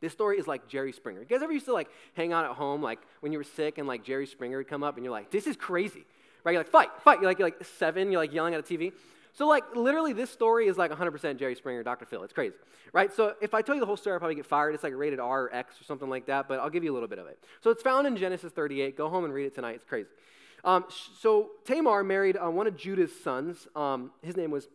This 0.00 0.12
story 0.12 0.38
is 0.38 0.46
like 0.46 0.66
Jerry 0.68 0.92
Springer. 0.92 1.20
You 1.20 1.26
guys 1.26 1.42
ever 1.42 1.52
used 1.52 1.66
to 1.66 1.72
like 1.72 1.88
hang 2.14 2.32
out 2.32 2.44
at 2.44 2.52
home, 2.52 2.82
like 2.82 3.00
when 3.20 3.32
you 3.32 3.38
were 3.38 3.44
sick, 3.44 3.78
and 3.78 3.86
like 3.86 4.04
Jerry 4.04 4.26
Springer 4.26 4.58
would 4.58 4.68
come 4.68 4.82
up, 4.82 4.96
and 4.96 5.04
you're 5.04 5.12
like, 5.12 5.30
"This 5.30 5.46
is 5.46 5.56
crazy," 5.56 6.04
right? 6.44 6.52
You're 6.52 6.60
like, 6.60 6.70
"Fight, 6.70 6.88
fight!" 7.02 7.20
You're 7.20 7.30
like, 7.30 7.38
you're 7.38 7.48
like 7.48 7.64
seven. 7.64 8.10
You're 8.10 8.20
like 8.20 8.32
yelling 8.32 8.54
at 8.54 8.60
a 8.60 8.62
TV. 8.62 8.92
So 9.32 9.46
like 9.46 9.76
literally, 9.76 10.12
this 10.12 10.30
story 10.30 10.66
is 10.66 10.76
like 10.76 10.90
100% 10.90 11.38
Jerry 11.38 11.54
Springer, 11.54 11.82
Dr. 11.82 12.04
Phil. 12.04 12.22
It's 12.24 12.32
crazy, 12.32 12.54
right? 12.92 13.12
So 13.12 13.34
if 13.40 13.54
I 13.54 13.62
tell 13.62 13.74
you 13.74 13.80
the 13.80 13.86
whole 13.86 13.96
story, 13.96 14.14
I'll 14.14 14.18
probably 14.18 14.34
get 14.34 14.46
fired. 14.46 14.74
It's 14.74 14.82
like 14.82 14.94
rated 14.94 15.20
R 15.20 15.44
or 15.44 15.54
X 15.54 15.80
or 15.80 15.84
something 15.84 16.08
like 16.08 16.26
that. 16.26 16.48
But 16.48 16.60
I'll 16.60 16.70
give 16.70 16.82
you 16.82 16.92
a 16.92 16.94
little 16.94 17.08
bit 17.08 17.18
of 17.18 17.26
it. 17.26 17.38
So 17.60 17.70
it's 17.70 17.82
found 17.82 18.06
in 18.06 18.16
Genesis 18.16 18.52
38. 18.52 18.96
Go 18.96 19.08
home 19.08 19.24
and 19.24 19.32
read 19.32 19.46
it 19.46 19.54
tonight. 19.54 19.76
It's 19.76 19.84
crazy. 19.84 20.08
Um, 20.64 20.84
so 21.18 21.50
Tamar 21.64 22.04
married 22.04 22.36
uh, 22.36 22.50
one 22.50 22.66
of 22.66 22.76
Judah's 22.76 23.12
sons. 23.22 23.66
Um, 23.74 24.10
his 24.22 24.36
name 24.36 24.50
was 24.50 24.68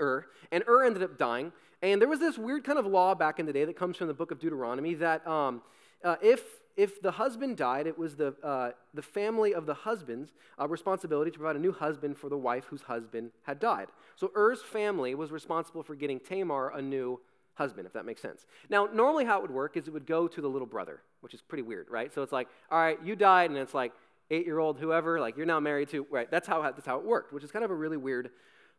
Ur, 0.00 0.26
and 0.50 0.64
Ur 0.66 0.84
ended 0.84 1.02
up 1.02 1.18
dying. 1.18 1.52
And 1.82 2.00
there 2.00 2.08
was 2.08 2.20
this 2.20 2.36
weird 2.36 2.64
kind 2.64 2.78
of 2.78 2.86
law 2.86 3.14
back 3.14 3.38
in 3.38 3.46
the 3.46 3.52
day 3.52 3.64
that 3.64 3.76
comes 3.76 3.96
from 3.96 4.08
the 4.08 4.14
book 4.14 4.30
of 4.30 4.38
Deuteronomy 4.38 4.94
that 4.94 5.26
um, 5.26 5.62
uh, 6.04 6.16
if 6.22 6.42
if 6.76 7.02
the 7.02 7.10
husband 7.10 7.56
died, 7.56 7.86
it 7.86 7.98
was 7.98 8.16
the, 8.16 8.34
uh, 8.42 8.70
the 8.94 9.02
family 9.02 9.52
of 9.52 9.66
the 9.66 9.74
husband's 9.74 10.32
uh, 10.58 10.66
responsibility 10.66 11.30
to 11.30 11.38
provide 11.38 11.56
a 11.56 11.58
new 11.58 11.72
husband 11.72 12.16
for 12.16 12.30
the 12.30 12.38
wife 12.38 12.64
whose 12.70 12.80
husband 12.82 13.32
had 13.42 13.58
died. 13.58 13.88
So 14.16 14.30
Er's 14.36 14.62
family 14.62 15.14
was 15.14 15.30
responsible 15.30 15.82
for 15.82 15.94
getting 15.94 16.20
Tamar 16.20 16.70
a 16.70 16.80
new 16.80 17.20
husband, 17.54 17.86
if 17.86 17.92
that 17.92 18.06
makes 18.06 18.22
sense. 18.22 18.46
Now, 18.70 18.88
normally 18.90 19.24
how 19.24 19.38
it 19.38 19.42
would 19.42 19.50
work 19.50 19.76
is 19.76 19.88
it 19.88 19.90
would 19.92 20.06
go 20.06 20.26
to 20.28 20.40
the 20.40 20.48
little 20.48 20.66
brother, 20.66 21.00
which 21.20 21.34
is 21.34 21.42
pretty 21.42 21.62
weird, 21.62 21.90
right? 21.90 22.14
So 22.14 22.22
it's 22.22 22.32
like, 22.32 22.48
all 22.70 22.78
right, 22.78 22.98
you 23.04 23.14
died, 23.16 23.50
and 23.50 23.58
it's 23.58 23.74
like 23.74 23.92
eight 24.30 24.46
year 24.46 24.58
old 24.58 24.78
whoever, 24.78 25.20
like 25.20 25.36
you're 25.36 25.46
now 25.46 25.60
married 25.60 25.90
to, 25.90 26.06
right? 26.10 26.30
That's 26.30 26.46
how, 26.46 26.62
that's 26.62 26.86
how 26.86 26.98
it 26.98 27.04
worked, 27.04 27.32
which 27.32 27.44
is 27.44 27.50
kind 27.50 27.64
of 27.64 27.70
a 27.70 27.74
really 27.74 27.96
weird 27.96 28.30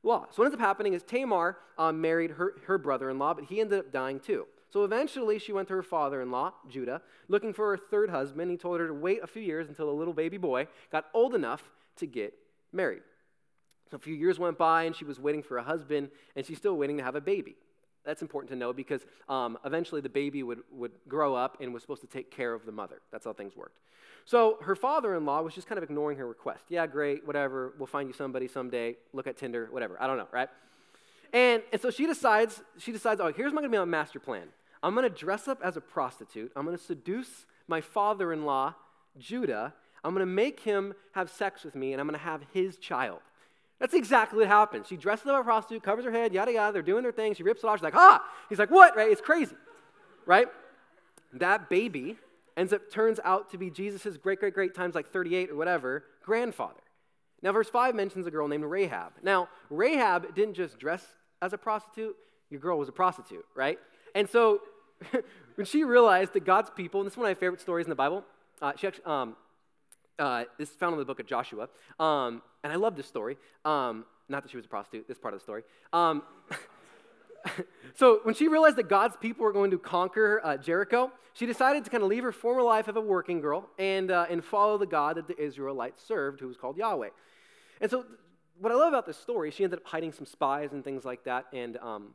law. 0.03 0.27
So 0.31 0.41
what 0.41 0.45
ends 0.45 0.55
up 0.55 0.59
happening 0.59 0.93
is 0.93 1.03
Tamar 1.03 1.57
um, 1.77 2.01
married 2.01 2.31
her, 2.31 2.55
her 2.65 2.77
brother 2.77 3.09
in 3.09 3.19
law, 3.19 3.33
but 3.33 3.45
he 3.45 3.61
ended 3.61 3.79
up 3.79 3.91
dying 3.91 4.19
too. 4.19 4.47
So 4.69 4.83
eventually 4.83 5.37
she 5.37 5.51
went 5.51 5.67
to 5.67 5.73
her 5.75 5.83
father 5.83 6.21
in 6.21 6.31
law, 6.31 6.53
Judah, 6.69 7.01
looking 7.27 7.53
for 7.53 7.71
her 7.71 7.77
third 7.77 8.09
husband. 8.09 8.49
He 8.49 8.57
told 8.57 8.79
her 8.79 8.87
to 8.87 8.93
wait 8.93 9.19
a 9.21 9.27
few 9.27 9.41
years 9.41 9.67
until 9.67 9.87
the 9.87 9.91
little 9.91 10.13
baby 10.13 10.37
boy 10.37 10.67
got 10.91 11.05
old 11.13 11.35
enough 11.35 11.69
to 11.97 12.05
get 12.05 12.33
married. 12.71 13.01
So 13.89 13.97
a 13.97 13.99
few 13.99 14.15
years 14.15 14.39
went 14.39 14.57
by 14.57 14.83
and 14.83 14.95
she 14.95 15.03
was 15.03 15.19
waiting 15.19 15.43
for 15.43 15.57
a 15.57 15.63
husband 15.63 16.09
and 16.35 16.45
she's 16.45 16.57
still 16.57 16.77
waiting 16.77 16.97
to 16.97 17.03
have 17.03 17.15
a 17.15 17.21
baby. 17.21 17.57
That's 18.05 18.21
important 18.21 18.49
to 18.51 18.55
know 18.55 18.73
because 18.73 19.01
um, 19.29 19.57
eventually 19.63 20.01
the 20.01 20.09
baby 20.09 20.43
would, 20.43 20.59
would 20.71 20.91
grow 21.07 21.35
up 21.35 21.57
and 21.61 21.73
was 21.73 21.83
supposed 21.83 22.01
to 22.01 22.07
take 22.07 22.31
care 22.31 22.53
of 22.53 22.65
the 22.65 22.71
mother. 22.71 23.01
That's 23.11 23.25
how 23.25 23.33
things 23.33 23.55
worked. 23.55 23.77
So 24.25 24.57
her 24.61 24.75
father 24.75 25.15
in 25.15 25.25
law 25.25 25.41
was 25.41 25.53
just 25.53 25.67
kind 25.67 25.77
of 25.77 25.83
ignoring 25.83 26.17
her 26.17 26.27
request. 26.27 26.65
Yeah, 26.69 26.87
great, 26.87 27.25
whatever. 27.25 27.73
We'll 27.77 27.87
find 27.87 28.07
you 28.07 28.13
somebody 28.13 28.47
someday. 28.47 28.97
Look 29.13 29.27
at 29.27 29.37
Tinder, 29.37 29.67
whatever. 29.71 30.01
I 30.01 30.07
don't 30.07 30.17
know, 30.17 30.27
right? 30.31 30.49
And, 31.33 31.63
and 31.71 31.81
so 31.81 31.91
she 31.91 32.05
decides, 32.05 32.61
she 32.77 32.91
decides, 32.91 33.21
oh, 33.21 33.31
here's 33.31 33.53
my, 33.53 33.61
to 33.61 33.69
be 33.69 33.77
my 33.77 33.85
master 33.85 34.19
plan. 34.19 34.47
I'm 34.83 34.95
going 34.95 35.09
to 35.09 35.15
dress 35.15 35.47
up 35.47 35.59
as 35.63 35.77
a 35.77 35.81
prostitute. 35.81 36.51
I'm 36.55 36.65
going 36.65 36.77
to 36.77 36.83
seduce 36.83 37.45
my 37.67 37.81
father 37.81 38.33
in 38.33 38.45
law, 38.45 38.75
Judah. 39.17 39.73
I'm 40.03 40.13
going 40.13 40.25
to 40.25 40.31
make 40.31 40.61
him 40.61 40.93
have 41.13 41.29
sex 41.29 41.63
with 41.63 41.75
me, 41.75 41.93
and 41.93 42.01
I'm 42.01 42.07
going 42.07 42.19
to 42.19 42.25
have 42.25 42.41
his 42.53 42.77
child. 42.77 43.19
That's 43.81 43.95
exactly 43.95 44.37
what 44.37 44.47
happens. 44.47 44.87
She 44.87 44.95
dresses 44.95 45.25
up 45.25 45.41
a 45.41 45.43
prostitute, 45.43 45.81
covers 45.81 46.05
her 46.05 46.11
head, 46.11 46.33
yada 46.33 46.53
yada. 46.53 46.71
They're 46.71 46.83
doing 46.83 47.01
their 47.01 47.11
thing. 47.11 47.33
She 47.33 47.41
rips 47.41 47.63
it 47.63 47.67
off. 47.67 47.79
She's 47.79 47.83
like, 47.83 47.95
ah! 47.95 48.23
He's 48.47 48.59
like, 48.59 48.69
what? 48.69 48.95
Right? 48.95 49.11
It's 49.11 49.21
crazy, 49.21 49.55
right? 50.27 50.47
That 51.33 51.67
baby 51.67 52.17
ends 52.55 52.73
up 52.73 52.91
turns 52.91 53.19
out 53.23 53.49
to 53.51 53.57
be 53.57 53.71
Jesus' 53.71 54.17
great, 54.17 54.39
great, 54.39 54.53
great 54.53 54.75
times 54.75 54.93
like 54.93 55.07
38 55.07 55.49
or 55.49 55.55
whatever 55.55 56.03
grandfather. 56.23 56.79
Now, 57.41 57.53
verse 57.53 57.69
5 57.69 57.95
mentions 57.95 58.27
a 58.27 58.31
girl 58.31 58.47
named 58.47 58.65
Rahab. 58.65 59.13
Now, 59.23 59.49
Rahab 59.71 60.35
didn't 60.35 60.53
just 60.53 60.77
dress 60.77 61.03
as 61.41 61.53
a 61.53 61.57
prostitute, 61.57 62.15
your 62.51 62.59
girl 62.59 62.77
was 62.77 62.87
a 62.87 62.91
prostitute, 62.91 63.45
right? 63.55 63.79
And 64.13 64.29
so 64.29 64.61
when 65.55 65.65
she 65.65 65.83
realized 65.83 66.33
that 66.33 66.45
God's 66.45 66.69
people, 66.69 66.99
and 66.99 67.07
this 67.07 67.13
is 67.13 67.17
one 67.17 67.25
of 67.25 67.35
my 67.35 67.39
favorite 67.39 67.61
stories 67.61 67.87
in 67.87 67.89
the 67.89 67.95
Bible, 67.95 68.23
uh, 68.61 68.73
she 68.75 68.85
actually, 68.85 69.05
um, 69.05 69.35
uh, 70.19 70.45
this 70.57 70.69
is 70.69 70.75
found 70.75 70.93
in 70.93 70.99
the 70.99 71.05
book 71.05 71.19
of 71.19 71.25
Joshua, 71.25 71.69
um, 71.99 72.41
and 72.63 72.71
I 72.71 72.75
love 72.75 72.95
this 72.95 73.07
story. 73.07 73.37
Um, 73.65 74.05
not 74.29 74.43
that 74.43 74.49
she 74.49 74.57
was 74.57 74.65
a 74.65 74.69
prostitute, 74.69 75.07
this 75.07 75.19
part 75.19 75.33
of 75.33 75.39
the 75.39 75.43
story. 75.43 75.63
Um, 75.91 76.23
so 77.95 78.21
when 78.23 78.33
she 78.33 78.47
realized 78.47 78.77
that 78.77 78.89
God's 78.89 79.17
people 79.17 79.43
were 79.43 79.51
going 79.51 79.71
to 79.71 79.77
conquer 79.77 80.41
uh, 80.43 80.57
Jericho, 80.57 81.11
she 81.33 81.45
decided 81.45 81.83
to 81.85 81.89
kind 81.89 82.03
of 82.03 82.09
leave 82.09 82.23
her 82.23 82.31
former 82.31 82.61
life 82.61 82.87
of 82.87 82.95
a 82.95 83.01
working 83.01 83.41
girl 83.41 83.69
and, 83.77 84.11
uh, 84.11 84.25
and 84.29 84.43
follow 84.43 84.77
the 84.77 84.85
God 84.85 85.17
that 85.17 85.27
the 85.27 85.39
Israelites 85.41 86.03
served, 86.05 86.39
who 86.39 86.47
was 86.47 86.57
called 86.57 86.77
Yahweh. 86.77 87.09
And 87.79 87.89
so 87.89 88.05
what 88.59 88.71
I 88.71 88.75
love 88.75 88.89
about 88.89 89.05
this 89.05 89.17
story, 89.17 89.51
she 89.51 89.63
ended 89.63 89.79
up 89.79 89.85
hiding 89.85 90.11
some 90.11 90.25
spies 90.25 90.71
and 90.71 90.83
things 90.83 91.03
like 91.03 91.23
that 91.25 91.45
and 91.53 91.77
um, 91.77 92.13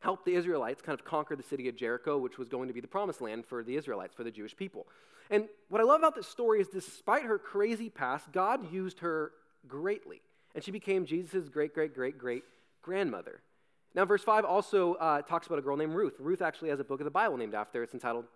helped 0.00 0.24
the 0.24 0.34
Israelites 0.34 0.82
kind 0.82 0.98
of 0.98 1.04
conquer 1.04 1.36
the 1.36 1.42
city 1.42 1.68
of 1.68 1.76
Jericho, 1.76 2.18
which 2.18 2.38
was 2.38 2.48
going 2.48 2.68
to 2.68 2.74
be 2.74 2.80
the 2.80 2.88
promised 2.88 3.20
land 3.20 3.44
for 3.46 3.62
the 3.62 3.76
Israelites, 3.76 4.14
for 4.14 4.24
the 4.24 4.30
Jewish 4.30 4.56
people. 4.56 4.86
And 5.30 5.48
what 5.68 5.80
I 5.80 5.84
love 5.84 6.00
about 6.00 6.14
this 6.14 6.28
story 6.28 6.60
is 6.60 6.68
despite 6.68 7.24
her 7.24 7.38
crazy 7.38 7.90
past, 7.90 8.30
God 8.32 8.72
used 8.72 9.00
her 9.00 9.32
greatly. 9.66 10.20
And 10.54 10.62
she 10.62 10.70
became 10.70 11.04
Jesus' 11.04 11.48
great, 11.48 11.74
great, 11.74 11.94
great, 11.94 12.18
great 12.18 12.44
grandmother. 12.82 13.40
Now, 13.94 14.04
verse 14.04 14.22
5 14.22 14.44
also 14.44 14.94
uh, 14.94 15.22
talks 15.22 15.46
about 15.46 15.58
a 15.58 15.62
girl 15.62 15.76
named 15.76 15.94
Ruth. 15.94 16.14
Ruth 16.18 16.42
actually 16.42 16.70
has 16.70 16.80
a 16.80 16.84
book 16.84 17.00
of 17.00 17.04
the 17.04 17.10
Bible 17.10 17.36
named 17.36 17.54
after. 17.54 17.82
It's 17.82 17.94
entitled, 17.94 18.26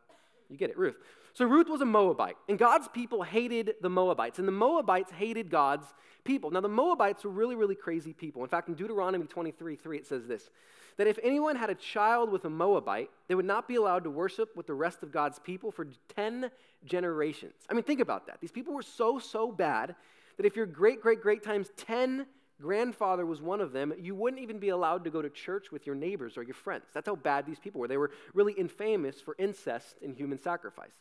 you 0.49 0.57
get 0.57 0.71
it, 0.71 0.79
Ruth. 0.79 0.97
So 1.35 1.45
Ruth 1.45 1.69
was 1.69 1.81
a 1.81 1.87
Moabite, 1.87 2.37
and 2.49 2.59
God's 2.59 2.89
people 2.89 3.23
hated 3.23 3.75
the 3.81 3.91
Moabites, 3.91 4.39
and 4.39 4.49
the 4.49 4.53
Moabites 4.53 5.13
hated 5.13 5.51
God's 5.51 5.87
people. 6.25 6.51
Now, 6.51 6.61
the 6.61 6.69
Moabites 6.69 7.25
were 7.25 7.31
really, 7.31 7.55
really 7.55 7.75
crazy 7.75 8.13
people. 8.13 8.43
In 8.43 8.49
fact, 8.49 8.69
in 8.69 8.75
Deuteronomy 8.75 9.27
23 9.27 9.77
3, 9.77 9.99
it 9.99 10.07
says 10.07 10.27
this 10.27 10.51
that 10.97 11.07
if 11.07 11.19
anyone 11.23 11.57
had 11.57 11.71
a 11.71 11.75
child 11.75 12.31
with 12.31 12.45
a 12.45 12.51
Moabite, 12.51 13.11
they 13.29 13.35
would 13.35 13.45
not 13.45 13.69
be 13.69 13.77
allowed 13.77 14.05
to 14.05 14.11
worship 14.11 14.57
with 14.57 14.67
the 14.67 14.75
rest 14.75 15.03
of 15.03 15.13
God's 15.13 15.39
people 15.39 15.71
for 15.71 15.87
10 16.17 16.51
generations. 16.85 17.55
I 17.69 17.75
mean, 17.75 17.83
think 17.83 18.01
about 18.01 18.27
that. 18.27 18.41
These 18.41 18.53
people 18.53 18.75
were 18.75 18.83
so, 18.83 19.19
so 19.19 19.53
bad 19.53 19.95
that 20.37 20.47
if 20.47 20.57
your 20.57 20.67
great, 20.67 21.01
great, 21.01 21.21
great 21.21 21.43
times 21.43 21.71
10 21.77 22.27
grandfather 22.61 23.25
was 23.25 23.41
one 23.41 23.61
of 23.61 23.73
them, 23.73 23.93
you 23.99 24.15
wouldn't 24.15 24.43
even 24.43 24.59
be 24.59 24.69
allowed 24.69 25.05
to 25.05 25.11
go 25.11 25.23
to 25.23 25.31
church 25.31 25.73
with 25.73 25.87
your 25.87 25.95
neighbors 25.95 26.37
or 26.37 26.43
your 26.43 26.55
friends. 26.55 26.85
That's 26.93 27.07
how 27.07 27.17
bad 27.17 27.47
these 27.47 27.59
people 27.59 27.81
were. 27.81 27.89
They 27.89 27.97
were 27.97 28.11
really 28.35 28.53
infamous 28.53 29.21
for 29.21 29.35
incest 29.39 29.97
and 30.03 30.15
human 30.15 30.39
sacrifice. 30.39 30.95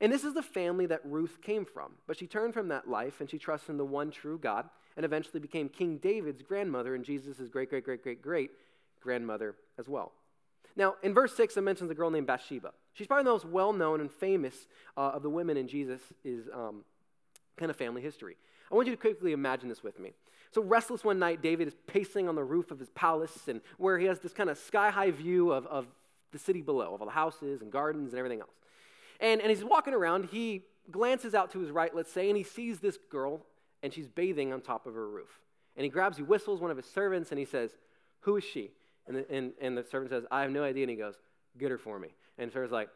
And 0.00 0.12
this 0.12 0.24
is 0.24 0.34
the 0.34 0.42
family 0.42 0.86
that 0.86 1.00
Ruth 1.04 1.40
came 1.42 1.64
from. 1.64 1.92
But 2.06 2.18
she 2.18 2.26
turned 2.26 2.54
from 2.54 2.68
that 2.68 2.88
life 2.88 3.20
and 3.20 3.28
she 3.28 3.38
trusted 3.38 3.70
in 3.70 3.78
the 3.78 3.84
one 3.84 4.10
true 4.10 4.38
God 4.38 4.68
and 4.96 5.04
eventually 5.04 5.40
became 5.40 5.68
King 5.68 5.98
David's 5.98 6.42
grandmother 6.42 6.94
and 6.94 7.04
Jesus' 7.04 7.48
great, 7.50 7.70
great, 7.70 7.84
great, 7.84 8.02
great, 8.02 8.22
great 8.22 8.50
grandmother 9.00 9.54
as 9.78 9.88
well. 9.88 10.12
Now, 10.76 10.94
in 11.02 11.12
verse 11.12 11.34
6, 11.36 11.56
it 11.56 11.60
mentions 11.62 11.90
a 11.90 11.94
girl 11.94 12.10
named 12.10 12.26
Bathsheba. 12.26 12.72
She's 12.92 13.06
probably 13.06 13.24
the 13.24 13.30
most 13.30 13.44
well 13.44 13.72
known 13.72 14.00
and 14.00 14.10
famous 14.10 14.54
uh, 14.96 15.10
of 15.14 15.22
the 15.22 15.30
women 15.30 15.56
in 15.56 15.66
Jesus' 15.66 16.00
um, 16.54 16.84
kind 17.56 17.70
of 17.70 17.76
family 17.76 18.00
history. 18.00 18.36
I 18.70 18.74
want 18.74 18.86
you 18.86 18.94
to 18.94 19.00
quickly 19.00 19.32
imagine 19.32 19.68
this 19.68 19.82
with 19.82 19.98
me. 19.98 20.12
So, 20.52 20.62
restless 20.62 21.04
one 21.04 21.18
night, 21.18 21.42
David 21.42 21.68
is 21.68 21.74
pacing 21.86 22.28
on 22.28 22.34
the 22.34 22.44
roof 22.44 22.70
of 22.70 22.78
his 22.78 22.90
palace, 22.90 23.48
and 23.48 23.60
where 23.76 23.98
he 23.98 24.06
has 24.06 24.20
this 24.20 24.32
kind 24.32 24.48
of 24.48 24.56
sky 24.56 24.90
high 24.90 25.10
view 25.10 25.52
of, 25.52 25.66
of 25.66 25.86
the 26.32 26.38
city 26.38 26.62
below, 26.62 26.94
of 26.94 27.00
all 27.00 27.06
the 27.06 27.12
houses 27.12 27.60
and 27.60 27.70
gardens 27.70 28.12
and 28.12 28.18
everything 28.18 28.40
else. 28.40 28.54
And, 29.20 29.40
and 29.40 29.50
he's 29.50 29.64
walking 29.64 29.94
around, 29.94 30.26
he 30.26 30.62
glances 30.90 31.34
out 31.34 31.50
to 31.52 31.58
his 31.58 31.70
right, 31.70 31.94
let's 31.94 32.12
say, 32.12 32.28
and 32.28 32.36
he 32.36 32.44
sees 32.44 32.78
this 32.78 32.98
girl, 33.10 33.44
and 33.82 33.92
she's 33.92 34.08
bathing 34.08 34.52
on 34.52 34.60
top 34.60 34.86
of 34.86 34.94
her 34.94 35.08
roof. 35.08 35.40
And 35.76 35.84
he 35.84 35.90
grabs, 35.90 36.16
he 36.16 36.22
whistles 36.22 36.60
one 36.60 36.70
of 36.70 36.76
his 36.76 36.86
servants, 36.86 37.30
and 37.30 37.38
he 37.38 37.44
says, 37.44 37.70
Who 38.20 38.36
is 38.36 38.44
she? 38.44 38.70
And 39.08 39.16
the, 39.16 39.30
and, 39.30 39.52
and 39.60 39.76
the 39.76 39.84
servant 39.84 40.10
says, 40.10 40.24
I 40.30 40.42
have 40.42 40.50
no 40.50 40.62
idea. 40.62 40.84
And 40.84 40.90
he 40.90 40.96
goes, 40.96 41.14
Get 41.58 41.70
her 41.70 41.78
for 41.78 41.98
me. 41.98 42.08
And 42.36 42.50
the 42.50 42.52
servant's 42.52 42.72
like, 42.72 42.90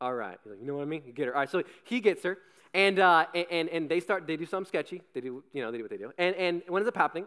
All 0.00 0.14
right. 0.14 0.38
He's 0.42 0.50
like, 0.50 0.60
You 0.60 0.66
know 0.66 0.76
what 0.76 0.82
I 0.82 0.86
mean? 0.86 1.02
Get 1.14 1.26
her. 1.26 1.34
All 1.34 1.40
right. 1.40 1.50
So 1.50 1.62
he 1.84 2.00
gets 2.00 2.22
her. 2.22 2.38
And, 2.74 2.98
uh, 2.98 3.26
and, 3.34 3.68
and 3.68 3.88
they 3.88 4.00
start, 4.00 4.26
they 4.26 4.36
do 4.36 4.46
something 4.46 4.68
sketchy. 4.68 5.02
They 5.14 5.20
do, 5.20 5.42
you 5.52 5.62
know, 5.62 5.70
they 5.70 5.78
do 5.78 5.84
what 5.84 5.90
they 5.90 5.96
do. 5.96 6.12
And, 6.18 6.36
and 6.36 6.62
what 6.68 6.78
ends 6.78 6.88
up 6.88 6.96
happening 6.96 7.26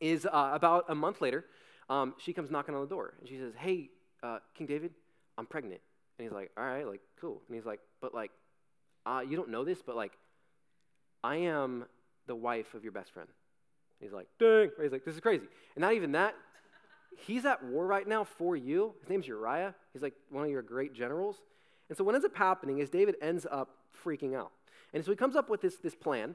is 0.00 0.26
uh, 0.26 0.50
about 0.52 0.86
a 0.88 0.94
month 0.94 1.20
later, 1.20 1.44
um, 1.88 2.14
she 2.18 2.32
comes 2.32 2.50
knocking 2.50 2.74
on 2.74 2.80
the 2.80 2.88
door. 2.88 3.14
And 3.20 3.28
she 3.28 3.38
says, 3.38 3.52
Hey, 3.56 3.90
uh, 4.22 4.38
King 4.54 4.66
David, 4.66 4.92
I'm 5.38 5.46
pregnant. 5.46 5.80
And 6.18 6.26
he's 6.26 6.34
like, 6.34 6.50
All 6.56 6.64
right, 6.64 6.86
like, 6.86 7.00
cool. 7.20 7.42
And 7.48 7.56
he's 7.56 7.66
like, 7.66 7.80
But 8.00 8.14
like, 8.14 8.30
uh, 9.06 9.22
you 9.28 9.36
don't 9.36 9.50
know 9.50 9.64
this, 9.64 9.82
but 9.82 9.96
like, 9.96 10.12
I 11.22 11.36
am 11.36 11.84
the 12.26 12.34
wife 12.34 12.74
of 12.74 12.82
your 12.82 12.92
best 12.92 13.12
friend. 13.12 13.28
He's 14.00 14.12
like, 14.12 14.26
dang. 14.38 14.70
He's 14.80 14.92
like, 14.92 15.04
this 15.04 15.14
is 15.14 15.20
crazy. 15.20 15.46
And 15.74 15.82
not 15.82 15.94
even 15.94 16.12
that, 16.12 16.34
he's 17.26 17.44
at 17.44 17.64
war 17.64 17.86
right 17.86 18.06
now 18.06 18.24
for 18.24 18.56
you. 18.56 18.94
His 19.00 19.08
name's 19.08 19.26
Uriah. 19.26 19.74
He's 19.92 20.02
like 20.02 20.14
one 20.30 20.44
of 20.44 20.50
your 20.50 20.62
great 20.62 20.94
generals. 20.94 21.42
And 21.88 21.96
so 21.96 22.04
what 22.04 22.14
ends 22.14 22.24
up 22.24 22.36
happening 22.36 22.78
is 22.78 22.90
David 22.90 23.16
ends 23.20 23.46
up 23.50 23.76
freaking 24.04 24.34
out. 24.34 24.52
And 24.92 25.04
so 25.04 25.10
he 25.10 25.16
comes 25.16 25.36
up 25.36 25.50
with 25.50 25.60
this, 25.60 25.76
this 25.76 25.94
plan 25.94 26.34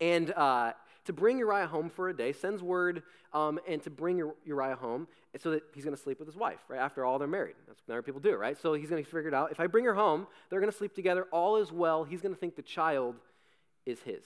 and 0.00 0.32
uh, 0.32 0.72
to 1.04 1.12
bring 1.12 1.38
Uriah 1.38 1.66
home 1.66 1.90
for 1.90 2.08
a 2.08 2.16
day, 2.16 2.32
sends 2.32 2.62
word 2.62 3.02
um, 3.32 3.58
and 3.68 3.82
to 3.82 3.90
bring 3.90 4.32
Uriah 4.44 4.76
home 4.76 5.06
so 5.38 5.50
that 5.50 5.62
he's 5.74 5.84
going 5.84 5.96
to 5.96 6.02
sleep 6.02 6.18
with 6.18 6.28
his 6.28 6.36
wife, 6.36 6.60
right? 6.68 6.80
After 6.80 7.04
all, 7.04 7.18
they're 7.18 7.28
married. 7.28 7.56
That's 7.66 7.80
what 7.80 7.88
married 7.88 8.04
people 8.04 8.20
do, 8.20 8.34
right? 8.34 8.56
So 8.60 8.74
he's 8.74 8.88
going 8.88 9.02
to 9.02 9.08
figure 9.08 9.28
it 9.28 9.34
out. 9.34 9.50
If 9.50 9.60
I 9.60 9.66
bring 9.66 9.84
her 9.84 9.94
home, 9.94 10.26
they're 10.48 10.60
going 10.60 10.72
to 10.72 10.76
sleep 10.76 10.94
together. 10.94 11.26
All 11.30 11.56
is 11.56 11.72
well. 11.72 12.04
He's 12.04 12.22
going 12.22 12.34
to 12.34 12.40
think 12.40 12.56
the 12.56 12.62
child 12.62 13.16
is 13.84 14.00
his. 14.00 14.22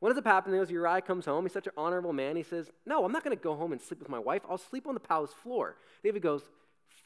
What 0.00 0.08
ends 0.08 0.18
up 0.18 0.26
happening 0.26 0.60
is 0.60 0.70
Uriah 0.70 1.02
comes 1.02 1.26
home. 1.26 1.44
He's 1.44 1.52
such 1.52 1.66
an 1.66 1.74
honorable 1.76 2.12
man. 2.12 2.34
He 2.34 2.42
says, 2.42 2.70
No, 2.86 3.04
I'm 3.04 3.12
not 3.12 3.22
going 3.22 3.36
to 3.36 3.42
go 3.42 3.54
home 3.54 3.72
and 3.72 3.80
sleep 3.80 4.00
with 4.00 4.08
my 4.08 4.18
wife. 4.18 4.42
I'll 4.48 4.58
sleep 4.58 4.86
on 4.86 4.94
the 4.94 5.00
palace 5.00 5.32
floor. 5.42 5.76
David 6.02 6.22
goes, 6.22 6.42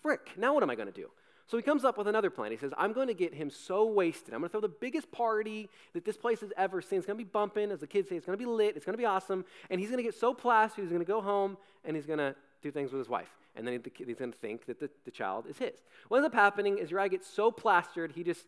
Frick, 0.01 0.31
now 0.37 0.55
what 0.55 0.63
am 0.63 0.71
I 0.71 0.77
going 0.77 0.87
to 0.87 0.93
do? 0.93 1.11
So 1.47 1.59
he 1.59 1.63
comes 1.63 1.85
up 1.85 1.99
with 1.99 2.09
another 2.09 2.31
plan. 2.31 2.53
He 2.53 2.57
says, 2.57 2.73
I'm 2.79 2.93
going 2.93 3.09
to 3.09 3.15
get 3.15 3.35
him 3.35 3.51
so 3.51 3.85
wasted. 3.85 4.33
I'm 4.33 4.41
going 4.41 4.49
to 4.49 4.53
throw 4.53 4.61
the 4.61 4.69
biggest 4.69 5.13
party 5.13 5.69
that 5.93 6.05
this 6.05 6.17
place 6.17 6.41
has 6.41 6.53
ever 6.57 6.81
seen. 6.81 6.99
It's 6.99 7.07
going 7.07 7.19
to 7.19 7.25
be 7.25 7.31
bumping, 7.31 7.71
as 7.71 7.81
the 7.81 7.87
kids 7.87 8.09
say. 8.09 8.17
It's 8.17 8.25
going 8.25 8.39
to 8.39 8.43
be 8.43 8.51
lit. 8.51 8.77
It's 8.77 8.87
going 8.87 8.95
to 8.95 8.99
be 8.99 9.05
awesome. 9.05 9.45
And 9.69 9.79
he's 9.79 9.91
going 9.91 9.99
to 9.99 10.03
get 10.03 10.15
so 10.15 10.33
plastered, 10.33 10.85
he's 10.85 10.93
going 10.93 11.05
to 11.05 11.07
go 11.07 11.21
home 11.21 11.59
and 11.85 11.97
he's 11.97 12.07
going 12.07 12.19
to 12.19 12.35
do 12.63 12.71
things 12.71 12.93
with 12.93 13.01
his 13.01 13.09
wife. 13.09 13.29
And 13.57 13.67
then 13.67 13.81
he's 13.97 14.19
going 14.19 14.33
to 14.33 14.39
think 14.39 14.67
that 14.67 14.81
the, 14.81 14.89
the 15.05 15.11
child 15.11 15.45
is 15.49 15.59
his. 15.59 15.75
What 16.09 16.19
ends 16.19 16.27
up 16.27 16.35
happening 16.35 16.79
is 16.79 16.91
Uriah 16.91 17.11
gets 17.11 17.29
so 17.29 17.51
plastered, 17.51 18.13
he 18.13 18.25
just 18.25 18.47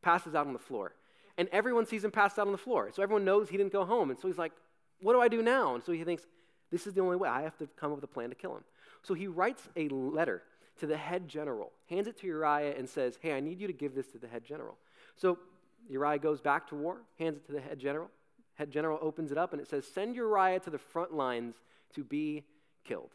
passes 0.00 0.34
out 0.34 0.46
on 0.46 0.52
the 0.52 0.58
floor. 0.58 0.94
And 1.38 1.48
everyone 1.52 1.86
sees 1.86 2.04
him 2.04 2.10
pass 2.10 2.38
out 2.38 2.46
on 2.46 2.52
the 2.52 2.58
floor. 2.58 2.90
So 2.92 3.02
everyone 3.02 3.24
knows 3.24 3.48
he 3.48 3.56
didn't 3.56 3.72
go 3.72 3.84
home. 3.84 4.10
And 4.10 4.18
so 4.18 4.28
he's 4.28 4.38
like, 4.38 4.52
what 5.00 5.12
do 5.14 5.20
I 5.20 5.28
do 5.28 5.40
now? 5.40 5.74
And 5.74 5.84
so 5.84 5.92
he 5.92 6.04
thinks, 6.04 6.24
this 6.70 6.86
is 6.86 6.92
the 6.92 7.00
only 7.00 7.16
way. 7.16 7.28
I 7.28 7.42
have 7.42 7.56
to 7.58 7.68
come 7.78 7.92
up 7.92 7.98
with 7.98 8.04
a 8.04 8.12
plan 8.12 8.28
to 8.28 8.34
kill 8.34 8.56
him. 8.56 8.64
So 9.02 9.14
he 9.14 9.26
writes 9.26 9.68
a 9.76 9.88
letter 9.88 10.42
to 10.80 10.86
the 10.86 10.96
head 10.96 11.28
general, 11.28 11.72
hands 11.88 12.06
it 12.06 12.18
to 12.20 12.26
Uriah, 12.26 12.74
and 12.76 12.88
says, 12.88 13.18
Hey, 13.20 13.32
I 13.32 13.40
need 13.40 13.60
you 13.60 13.66
to 13.66 13.72
give 13.72 13.94
this 13.94 14.08
to 14.08 14.18
the 14.18 14.28
head 14.28 14.44
general. 14.44 14.76
So 15.16 15.38
Uriah 15.88 16.18
goes 16.18 16.40
back 16.40 16.68
to 16.68 16.74
war, 16.74 16.98
hands 17.18 17.36
it 17.36 17.46
to 17.46 17.52
the 17.52 17.60
head 17.60 17.78
general. 17.78 18.10
Head 18.54 18.70
general 18.70 18.98
opens 19.00 19.30
it 19.30 19.38
up, 19.38 19.52
and 19.52 19.62
it 19.62 19.68
says, 19.68 19.86
Send 19.86 20.16
Uriah 20.16 20.60
to 20.60 20.70
the 20.70 20.78
front 20.78 21.14
lines 21.14 21.54
to 21.94 22.04
be 22.04 22.44
killed. 22.84 23.10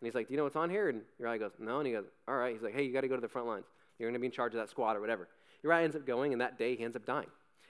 And 0.00 0.06
he's 0.06 0.14
like, 0.14 0.28
Do 0.28 0.34
you 0.34 0.38
know 0.38 0.44
what's 0.44 0.56
on 0.56 0.70
here? 0.70 0.88
And 0.88 1.02
Uriah 1.18 1.38
goes, 1.38 1.52
No. 1.58 1.78
And 1.78 1.86
he 1.86 1.92
goes, 1.92 2.06
All 2.26 2.36
right. 2.36 2.52
He's 2.52 2.62
like, 2.62 2.74
Hey, 2.74 2.84
you 2.84 2.92
got 2.92 3.02
to 3.02 3.08
go 3.08 3.16
to 3.16 3.20
the 3.20 3.28
front 3.28 3.46
lines. 3.46 3.66
You're 3.98 4.08
going 4.08 4.14
to 4.14 4.20
be 4.20 4.26
in 4.26 4.32
charge 4.32 4.54
of 4.54 4.60
that 4.60 4.70
squad 4.70 4.96
or 4.96 5.00
whatever. 5.00 5.28
Uriah 5.62 5.82
ends 5.82 5.96
up 5.96 6.06
going, 6.06 6.32
and 6.32 6.40
that 6.40 6.58
day 6.58 6.76
he 6.76 6.84
ends 6.84 6.96
up 6.96 7.04
dying. 7.04 7.26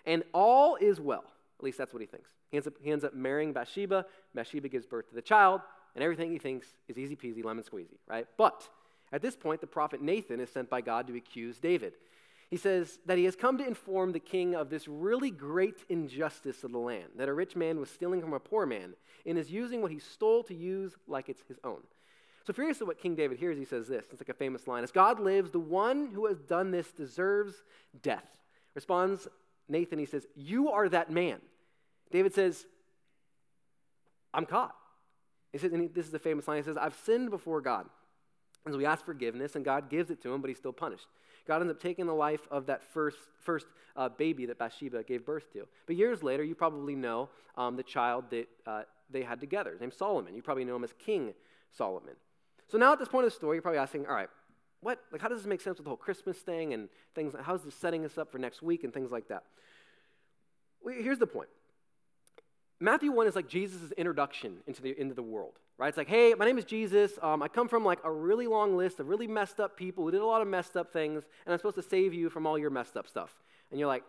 And 0.07 0.23
all 0.33 0.77
is 0.77 1.01
well. 1.01 1.25
At 1.59 1.65
least 1.65 1.79
that's 1.79 1.93
what 1.93 2.01
he 2.01 2.07
thinks. 2.07 2.31
He 2.51 2.57
ends 2.57 2.67
up, 2.67 2.75
he 2.81 2.91
ends 2.91 3.05
up 3.05 3.15
marrying 3.15 3.53
Bathsheba. 3.53 4.07
Bathsheba 4.35 4.69
gives 4.69 4.87
birth 4.87 5.09
to 5.09 5.15
the 5.15 5.23
child, 5.23 5.61
and 5.95 6.03
everything 6.03 6.31
he 6.31 6.39
thinks 6.39 6.69
is 6.89 6.97
easy 6.97 7.17
peasy, 7.17 7.45
lemon 7.45 7.65
squeezy, 7.65 7.99
right? 8.07 8.27
But 8.37 8.69
at 9.13 9.23
this 9.23 9.37
point, 9.37 9.61
the 9.61 9.67
prophet 9.67 10.01
Nathan 10.01 10.41
is 10.41 10.51
sent 10.51 10.71
by 10.71 10.81
God 10.81 11.07
to 11.09 11.17
accuse 11.17 11.59
David. 11.59 11.95
He 12.51 12.57
says 12.57 12.99
that 13.05 13.19
he 13.19 13.25
has 13.25 13.37
come 13.37 13.59
to 13.59 13.67
inform 13.67 14.13
the 14.13 14.21
king 14.21 14.55
of 14.55 14.71
this 14.71 14.89
really 14.89 15.31
great 15.31 15.85
injustice 15.91 16.65
of 16.65 16.73
the 16.73 16.79
land, 16.79 17.11
that 17.17 17.29
a 17.29 17.35
rich 17.35 17.57
man 17.57 17.79
was 17.79 17.91
stealing 17.91 18.23
from 18.23 18.33
a 18.33 18.41
poor 18.41 18.65
man 18.65 18.95
and 19.27 19.37
is 19.37 19.51
using 19.51 19.83
what 19.83 19.91
he 19.91 19.99
stole 19.99 20.43
to 20.45 20.55
use 20.55 20.97
like 21.07 21.29
it's 21.29 21.43
his 21.47 21.59
own. 21.63 21.81
So, 22.47 22.55
furious 22.55 22.81
at 22.81 22.87
what 22.87 22.99
King 22.99 23.15
David 23.15 23.39
hears, 23.39 23.59
he 23.59 23.67
says 23.67 23.89
this. 23.89 24.07
It's 24.11 24.23
like 24.23 24.31
a 24.31 24.35
famous 24.35 24.67
line 24.67 24.83
As 24.83 24.91
God 24.91 25.21
lives, 25.21 25.51
the 25.51 25.59
one 25.59 26.09
who 26.15 26.25
has 26.27 26.41
done 26.41 26.71
this 26.71 26.91
deserves 26.93 27.63
death. 28.01 28.25
Responds 28.75 29.29
Nathan, 29.69 29.99
he 29.99 30.07
says, 30.07 30.27
You 30.35 30.71
are 30.71 30.89
that 30.89 31.11
man. 31.11 31.39
David 32.11 32.35
says, 32.35 32.67
I'm 34.33 34.47
caught. 34.47 34.75
He 35.53 35.59
says, 35.59 35.73
and 35.73 35.83
he, 35.83 35.89
this 35.89 36.07
is 36.07 36.15
a 36.15 36.19
famous 36.19 36.47
line. 36.47 36.59
He 36.59 36.63
says, 36.63 36.77
I've 36.77 36.97
sinned 37.05 37.31
before 37.31 37.61
God. 37.61 37.87
And 38.65 38.75
so 38.75 38.79
we 38.79 38.85
ask 38.85 39.05
forgiveness, 39.05 39.57
and 39.57 39.65
God 39.65 39.89
gives 39.89 40.11
it 40.11 40.23
to 40.23 40.33
him, 40.33 40.41
but 40.41 40.49
he's 40.49 40.59
still 40.59 40.73
punished. 40.73 41.07
God 41.47 41.63
ends 41.63 41.71
up 41.71 41.81
taking 41.81 42.07
the 42.07 42.15
life 42.15 42.47
of 42.51 42.67
that 42.67 42.83
first, 42.83 43.17
first 43.41 43.67
uh, 43.97 44.11
baby 44.11 44.45
that 44.47 44.59
Bathsheba 44.59 45.03
gave 45.05 45.25
birth 45.25 45.51
to. 45.55 45.67
But 45.87 45.97
years 45.97 46.23
later, 46.23 46.45
you 46.45 46.55
probably 46.55 46.95
know 46.95 47.31
um, 47.57 47.77
the 47.77 47.83
child 47.83 48.25
that 48.31 48.49
uh, 48.67 48.83
they 49.11 49.23
had 49.23 49.41
together. 49.41 49.73
His 49.73 49.81
name's 49.81 49.97
Solomon. 49.97 50.35
You 50.35 50.43
probably 50.43 50.65
know 50.65 50.77
him 50.77 50.85
as 50.85 50.93
King 50.99 51.33
Solomon. 51.73 52.15
So 52.69 52.77
now 52.77 52.93
at 52.93 52.99
this 52.99 53.09
point 53.09 53.25
of 53.25 53.33
the 53.33 53.37
story, 53.37 53.57
you're 53.57 53.63
probably 53.63 53.79
asking, 53.79 54.07
all 54.07 54.15
right, 54.15 54.29
what, 54.81 55.01
like, 55.11 55.21
how 55.21 55.29
does 55.29 55.39
this 55.39 55.47
make 55.47 55.61
sense 55.61 55.79
with 55.79 55.85
the 55.85 55.91
whole 55.91 55.97
Christmas 55.97 56.39
thing 56.39 56.73
and 56.73 56.89
things? 57.15 57.35
How's 57.43 57.65
this 57.65 57.75
setting 57.75 58.05
us 58.05 58.17
up 58.17 58.31
for 58.31 58.39
next 58.39 58.63
week 58.63 58.85
and 58.85 58.93
things 58.93 59.11
like 59.11 59.29
that? 59.29 59.45
Well, 60.83 60.95
here's 60.97 61.19
the 61.19 61.27
point 61.27 61.49
Matthew 62.81 63.11
1 63.11 63.27
is 63.27 63.35
like 63.35 63.49
Jesus' 63.49 63.93
introduction 63.93 64.59
into 64.67 64.83
the, 64.83 64.99
into 64.99 65.15
the 65.15 65.23
world, 65.23 65.55
right? 65.79 65.89
It's 65.89 65.97
like, 65.97 66.09
hey, 66.09 66.35
my 66.35 66.45
name 66.45 66.59
is 66.59 66.65
Jesus. 66.65 67.19
Um, 67.23 67.43
I 67.43 67.49
come 67.49 67.69
from 67.69 67.85
like 67.85 67.99
a 68.05 68.13
really 68.13 68.47
long 68.47 68.77
list 68.77 69.01
of 69.01 69.09
really 69.09 69.27
messed 69.27 69.59
up 69.59 69.77
people 69.77 70.05
who 70.05 70.13
did 70.13 70.21
a 70.21 70.27
lot 70.27 70.43
of 70.43 70.49
messed 70.49 70.77
up 70.77 70.93
things, 70.93 71.25
and 71.45 71.53
I'm 71.53 71.59
supposed 71.59 71.77
to 71.77 71.83
save 71.83 72.15
you 72.15 72.31
from 72.31 72.47
all 72.47 72.57
your 72.57 72.71
messed 72.71 72.97
up 72.97 73.09
stuff. 73.09 73.35
And 73.71 73.81
you're 73.81 73.89
like, 73.89 74.05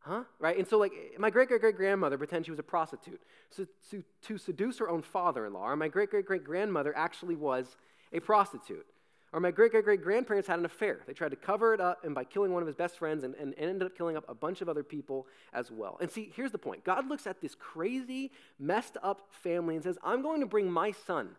huh? 0.00 0.22
Right? 0.38 0.56
And 0.56 0.66
so, 0.66 0.78
like, 0.78 0.92
my 1.18 1.30
great 1.30 1.48
great 1.48 1.60
great 1.60 1.76
grandmother 1.76 2.16
pretended 2.16 2.46
she 2.46 2.52
was 2.52 2.60
a 2.60 2.64
prostitute 2.64 3.20
so, 3.50 3.66
to, 3.90 4.04
to 4.22 4.38
seduce 4.38 4.78
her 4.78 4.88
own 4.88 5.02
father 5.02 5.44
in 5.44 5.52
law, 5.52 5.68
or 5.68 5.74
my 5.74 5.88
great 5.88 6.10
great 6.10 6.24
great 6.24 6.44
grandmother 6.44 6.96
actually 6.96 7.34
was 7.34 7.76
a 8.12 8.20
prostitute. 8.20 8.86
Or 9.32 9.40
my 9.40 9.50
great 9.50 9.72
great 9.72 9.84
great 9.84 10.02
grandparents 10.02 10.48
had 10.48 10.58
an 10.58 10.64
affair. 10.64 11.00
They 11.06 11.12
tried 11.12 11.30
to 11.30 11.36
cover 11.36 11.74
it 11.74 11.80
up 11.80 12.04
and 12.04 12.14
by 12.14 12.24
killing 12.24 12.52
one 12.52 12.62
of 12.62 12.66
his 12.66 12.76
best 12.76 12.98
friends 12.98 13.24
and, 13.24 13.34
and 13.34 13.54
ended 13.58 13.82
up 13.82 13.96
killing 13.96 14.16
up 14.16 14.24
a 14.28 14.34
bunch 14.34 14.62
of 14.62 14.68
other 14.68 14.82
people 14.82 15.26
as 15.52 15.70
well. 15.70 15.98
And 16.00 16.10
see, 16.10 16.32
here's 16.34 16.52
the 16.52 16.58
point 16.58 16.84
God 16.84 17.08
looks 17.08 17.26
at 17.26 17.40
this 17.40 17.54
crazy, 17.54 18.30
messed 18.58 18.96
up 19.02 19.28
family 19.30 19.74
and 19.74 19.84
says, 19.84 19.98
I'm 20.02 20.22
going 20.22 20.40
to 20.40 20.46
bring 20.46 20.70
my 20.70 20.92
son, 20.92 21.30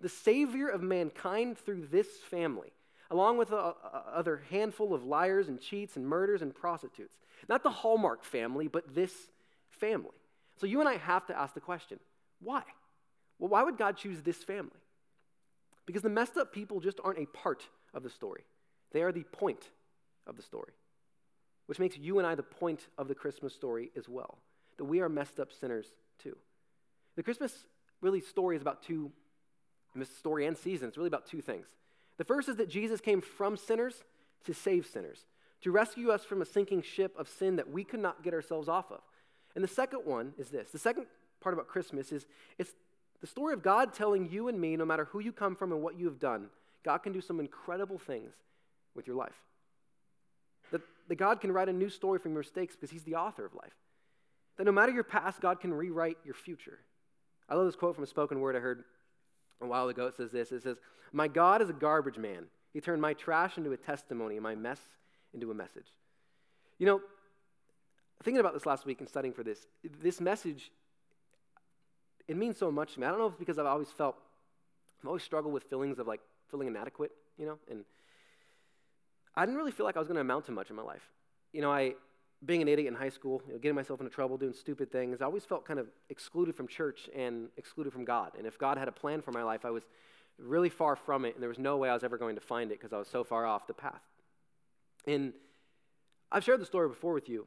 the 0.00 0.10
savior 0.10 0.68
of 0.68 0.82
mankind, 0.82 1.56
through 1.56 1.86
this 1.90 2.08
family, 2.30 2.72
along 3.10 3.38
with 3.38 3.50
a, 3.52 3.74
other 4.12 4.42
handful 4.50 4.92
of 4.92 5.04
liars 5.04 5.48
and 5.48 5.58
cheats 5.58 5.96
and 5.96 6.06
murders 6.06 6.42
and 6.42 6.54
prostitutes. 6.54 7.16
Not 7.48 7.62
the 7.62 7.70
Hallmark 7.70 8.24
family, 8.24 8.68
but 8.68 8.94
this 8.94 9.12
family. 9.70 10.10
So 10.60 10.66
you 10.66 10.80
and 10.80 10.88
I 10.88 10.96
have 10.96 11.26
to 11.26 11.38
ask 11.38 11.54
the 11.54 11.60
question 11.60 11.98
why? 12.40 12.62
Well, 13.38 13.48
why 13.48 13.62
would 13.62 13.78
God 13.78 13.96
choose 13.96 14.20
this 14.20 14.42
family? 14.44 14.70
Because 15.88 16.02
the 16.02 16.10
messed 16.10 16.36
up 16.36 16.52
people 16.52 16.80
just 16.80 17.00
aren't 17.02 17.18
a 17.18 17.24
part 17.24 17.66
of 17.94 18.02
the 18.02 18.10
story, 18.10 18.44
they 18.92 19.00
are 19.00 19.10
the 19.10 19.24
point 19.24 19.70
of 20.26 20.36
the 20.36 20.42
story, 20.42 20.74
which 21.64 21.78
makes 21.78 21.96
you 21.96 22.18
and 22.18 22.26
I 22.26 22.34
the 22.34 22.42
point 22.42 22.88
of 22.98 23.08
the 23.08 23.14
Christmas 23.14 23.54
story 23.54 23.90
as 23.96 24.06
well, 24.06 24.36
that 24.76 24.84
we 24.84 25.00
are 25.00 25.08
messed 25.08 25.40
up 25.40 25.50
sinners 25.50 25.86
too. 26.22 26.36
The 27.16 27.22
Christmas 27.22 27.64
really 28.02 28.20
story 28.20 28.54
is 28.54 28.60
about 28.60 28.82
two, 28.82 29.10
this 29.96 30.14
story 30.14 30.44
and 30.44 30.58
season, 30.58 30.88
it's 30.88 30.98
really 30.98 31.08
about 31.08 31.24
two 31.24 31.40
things. 31.40 31.68
The 32.18 32.24
first 32.24 32.50
is 32.50 32.56
that 32.56 32.68
Jesus 32.68 33.00
came 33.00 33.22
from 33.22 33.56
sinners 33.56 34.04
to 34.44 34.52
save 34.52 34.84
sinners, 34.84 35.24
to 35.62 35.70
rescue 35.70 36.10
us 36.10 36.22
from 36.22 36.42
a 36.42 36.46
sinking 36.46 36.82
ship 36.82 37.14
of 37.18 37.30
sin 37.30 37.56
that 37.56 37.70
we 37.70 37.82
could 37.82 38.00
not 38.00 38.22
get 38.22 38.34
ourselves 38.34 38.68
off 38.68 38.92
of. 38.92 39.00
And 39.54 39.64
the 39.64 39.68
second 39.68 40.00
one 40.04 40.34
is 40.36 40.50
this 40.50 40.68
the 40.70 40.78
second 40.78 41.06
part 41.40 41.54
about 41.54 41.66
Christmas 41.66 42.12
is 42.12 42.26
it's 42.58 42.74
the 43.20 43.26
story 43.26 43.52
of 43.52 43.62
God 43.62 43.92
telling 43.92 44.28
you 44.30 44.48
and 44.48 44.60
me, 44.60 44.76
no 44.76 44.84
matter 44.84 45.06
who 45.06 45.18
you 45.18 45.32
come 45.32 45.56
from 45.56 45.72
and 45.72 45.82
what 45.82 45.98
you 45.98 46.06
have 46.06 46.20
done, 46.20 46.46
God 46.84 46.98
can 46.98 47.12
do 47.12 47.20
some 47.20 47.40
incredible 47.40 47.98
things 47.98 48.32
with 48.94 49.06
your 49.06 49.16
life. 49.16 49.34
That, 50.70 50.82
that 51.08 51.16
God 51.16 51.40
can 51.40 51.50
write 51.52 51.68
a 51.68 51.72
new 51.72 51.88
story 51.88 52.18
from 52.18 52.32
your 52.32 52.42
mistakes 52.42 52.76
because 52.76 52.90
He's 52.90 53.02
the 53.02 53.16
author 53.16 53.44
of 53.44 53.54
life. 53.54 53.72
That 54.56 54.64
no 54.64 54.72
matter 54.72 54.92
your 54.92 55.04
past, 55.04 55.40
God 55.40 55.60
can 55.60 55.72
rewrite 55.72 56.18
your 56.24 56.34
future. 56.34 56.78
I 57.48 57.54
love 57.54 57.66
this 57.66 57.76
quote 57.76 57.94
from 57.94 58.04
a 58.04 58.08
spoken 58.08 58.40
word 58.40 58.56
I 58.56 58.60
heard 58.60 58.84
a 59.60 59.66
while 59.66 59.88
ago. 59.88 60.06
It 60.06 60.16
says 60.16 60.30
this 60.30 60.52
It 60.52 60.62
says, 60.62 60.76
My 61.12 61.28
God 61.28 61.62
is 61.62 61.70
a 61.70 61.74
garbage 61.74 62.18
man. 62.18 62.44
He 62.72 62.80
turned 62.80 63.00
my 63.00 63.14
trash 63.14 63.56
into 63.56 63.72
a 63.72 63.76
testimony 63.76 64.36
and 64.36 64.42
my 64.42 64.54
mess 64.54 64.80
into 65.32 65.50
a 65.50 65.54
message. 65.54 65.86
You 66.78 66.86
know, 66.86 67.00
thinking 68.22 68.40
about 68.40 68.54
this 68.54 68.66
last 68.66 68.86
week 68.86 69.00
and 69.00 69.08
studying 69.08 69.34
for 69.34 69.42
this, 69.42 69.66
this 70.02 70.20
message 70.20 70.70
it 72.28 72.36
means 72.36 72.58
so 72.58 72.70
much 72.70 72.94
to 72.94 73.00
me. 73.00 73.06
I 73.06 73.10
don't 73.10 73.18
know 73.18 73.26
if 73.26 73.32
it's 73.32 73.38
because 73.38 73.58
I've 73.58 73.66
always 73.66 73.90
felt, 73.90 74.16
I've 75.02 75.08
always 75.08 75.22
struggled 75.22 75.54
with 75.54 75.64
feelings 75.64 75.98
of 75.98 76.06
like 76.06 76.20
feeling 76.50 76.68
inadequate, 76.68 77.10
you 77.38 77.46
know, 77.46 77.58
and 77.70 77.84
I 79.34 79.46
didn't 79.46 79.56
really 79.56 79.72
feel 79.72 79.86
like 79.86 79.96
I 79.96 79.98
was 79.98 80.08
going 80.08 80.16
to 80.16 80.20
amount 80.20 80.46
to 80.46 80.52
much 80.52 80.70
in 80.70 80.76
my 80.76 80.82
life. 80.82 81.08
You 81.52 81.62
know, 81.62 81.72
I, 81.72 81.94
being 82.44 82.60
an 82.62 82.68
idiot 82.68 82.88
in 82.88 82.94
high 82.94 83.08
school, 83.08 83.42
you 83.46 83.54
know, 83.54 83.58
getting 83.58 83.74
myself 83.74 84.00
into 84.00 84.12
trouble, 84.12 84.36
doing 84.36 84.52
stupid 84.52 84.92
things, 84.92 85.22
I 85.22 85.24
always 85.24 85.44
felt 85.44 85.64
kind 85.64 85.80
of 85.80 85.88
excluded 86.10 86.54
from 86.54 86.68
church 86.68 87.08
and 87.16 87.48
excluded 87.56 87.92
from 87.92 88.04
God. 88.04 88.32
And 88.36 88.46
if 88.46 88.58
God 88.58 88.78
had 88.78 88.88
a 88.88 88.92
plan 88.92 89.22
for 89.22 89.32
my 89.32 89.42
life, 89.42 89.64
I 89.64 89.70
was 89.70 89.84
really 90.38 90.68
far 90.68 90.96
from 90.96 91.24
it, 91.24 91.34
and 91.34 91.42
there 91.42 91.48
was 91.48 91.58
no 91.58 91.76
way 91.76 91.88
I 91.88 91.94
was 91.94 92.04
ever 92.04 92.18
going 92.18 92.36
to 92.36 92.40
find 92.40 92.70
it 92.70 92.78
because 92.78 92.92
I 92.92 92.98
was 92.98 93.08
so 93.08 93.24
far 93.24 93.46
off 93.46 93.66
the 93.66 93.74
path. 93.74 94.02
And 95.06 95.32
I've 96.30 96.44
shared 96.44 96.60
the 96.60 96.66
story 96.66 96.88
before 96.88 97.12
with 97.12 97.28
you 97.28 97.46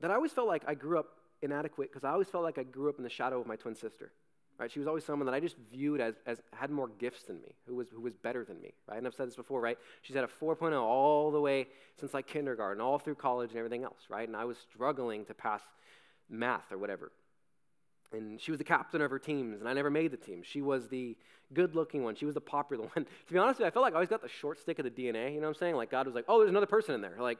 that 0.00 0.10
I 0.10 0.14
always 0.14 0.32
felt 0.32 0.46
like 0.46 0.62
I 0.66 0.74
grew 0.74 0.98
up 0.98 1.08
inadequate 1.42 1.90
because 1.90 2.04
I 2.04 2.10
always 2.10 2.28
felt 2.28 2.44
like 2.44 2.58
I 2.58 2.62
grew 2.62 2.88
up 2.88 2.98
in 2.98 3.04
the 3.04 3.10
shadow 3.10 3.40
of 3.40 3.46
my 3.46 3.56
twin 3.56 3.74
sister. 3.74 4.12
Right? 4.60 4.70
She 4.70 4.78
was 4.78 4.86
always 4.86 5.06
someone 5.06 5.24
that 5.24 5.34
I 5.34 5.40
just 5.40 5.56
viewed 5.72 6.02
as, 6.02 6.16
as 6.26 6.42
had 6.52 6.70
more 6.70 6.88
gifts 6.98 7.22
than 7.22 7.36
me, 7.36 7.54
who 7.66 7.76
was, 7.76 7.88
who 7.88 8.02
was 8.02 8.14
better 8.14 8.44
than 8.44 8.60
me. 8.60 8.74
Right? 8.86 8.98
And 8.98 9.06
I've 9.06 9.14
said 9.14 9.26
this 9.26 9.36
before, 9.36 9.58
right? 9.58 9.78
She's 10.02 10.14
had 10.14 10.22
a 10.22 10.28
4.0 10.28 10.78
all 10.78 11.30
the 11.30 11.40
way 11.40 11.66
since 11.98 12.12
like 12.12 12.26
kindergarten, 12.26 12.78
all 12.78 12.98
through 12.98 13.14
college 13.14 13.50
and 13.50 13.58
everything 13.58 13.84
else, 13.84 14.00
right? 14.10 14.28
And 14.28 14.36
I 14.36 14.44
was 14.44 14.58
struggling 14.58 15.24
to 15.26 15.34
pass 15.34 15.62
math 16.28 16.70
or 16.70 16.76
whatever. 16.76 17.10
And 18.12 18.38
she 18.38 18.50
was 18.50 18.58
the 18.58 18.64
captain 18.64 19.00
of 19.00 19.10
her 19.10 19.18
teams, 19.18 19.60
and 19.60 19.68
I 19.68 19.72
never 19.72 19.88
made 19.88 20.10
the 20.10 20.18
team. 20.18 20.42
She 20.42 20.60
was 20.60 20.88
the 20.88 21.16
good 21.54 21.74
looking 21.74 22.04
one. 22.04 22.14
She 22.14 22.26
was 22.26 22.34
the 22.34 22.40
popular 22.42 22.84
one. 22.94 23.06
to 23.06 23.32
be 23.32 23.38
honest 23.38 23.60
with 23.60 23.64
you, 23.64 23.68
I 23.68 23.70
felt 23.70 23.84
like 23.84 23.94
I 23.94 23.96
always 23.96 24.10
got 24.10 24.20
the 24.20 24.28
short 24.28 24.58
stick 24.58 24.78
of 24.78 24.84
the 24.84 24.90
DNA. 24.90 25.32
You 25.32 25.40
know 25.40 25.46
what 25.46 25.48
I'm 25.48 25.54
saying? 25.54 25.76
Like 25.76 25.90
God 25.90 26.04
was 26.04 26.14
like, 26.14 26.26
oh, 26.28 26.38
there's 26.38 26.50
another 26.50 26.66
person 26.66 26.94
in 26.94 27.00
there. 27.00 27.16
Like, 27.18 27.38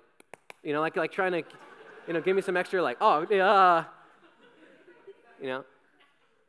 you 0.62 0.72
know, 0.72 0.80
like, 0.80 0.96
like 0.96 1.12
trying 1.12 1.32
to, 1.32 1.42
you 2.06 2.14
know, 2.14 2.20
give 2.20 2.34
me 2.34 2.42
some 2.42 2.56
extra, 2.56 2.82
like, 2.82 2.98
oh, 3.00 3.26
yeah, 3.30 3.50
uh, 3.50 3.84
you 5.40 5.46
know? 5.46 5.64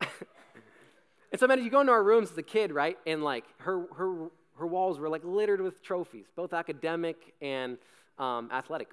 and 0.00 1.40
so, 1.40 1.46
man, 1.46 1.62
you 1.62 1.70
go 1.70 1.80
into 1.80 1.92
our 1.92 2.02
rooms 2.02 2.30
as 2.30 2.38
a 2.38 2.42
kid, 2.42 2.72
right? 2.72 2.98
And 3.06 3.22
like 3.22 3.44
her, 3.58 3.86
her, 3.96 4.28
her 4.58 4.66
walls 4.66 4.98
were 4.98 5.08
like 5.08 5.24
littered 5.24 5.60
with 5.60 5.82
trophies, 5.82 6.26
both 6.34 6.52
academic 6.52 7.34
and 7.40 7.78
um, 8.18 8.50
athletic. 8.52 8.88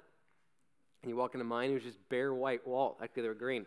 And 1.02 1.10
you 1.10 1.16
walk 1.16 1.34
into 1.34 1.44
mine, 1.44 1.70
it 1.70 1.74
was 1.74 1.82
just 1.82 1.98
bare 2.08 2.34
white 2.34 2.66
wall. 2.66 2.96
Like 3.00 3.14
they 3.14 3.22
were 3.22 3.34
green, 3.34 3.66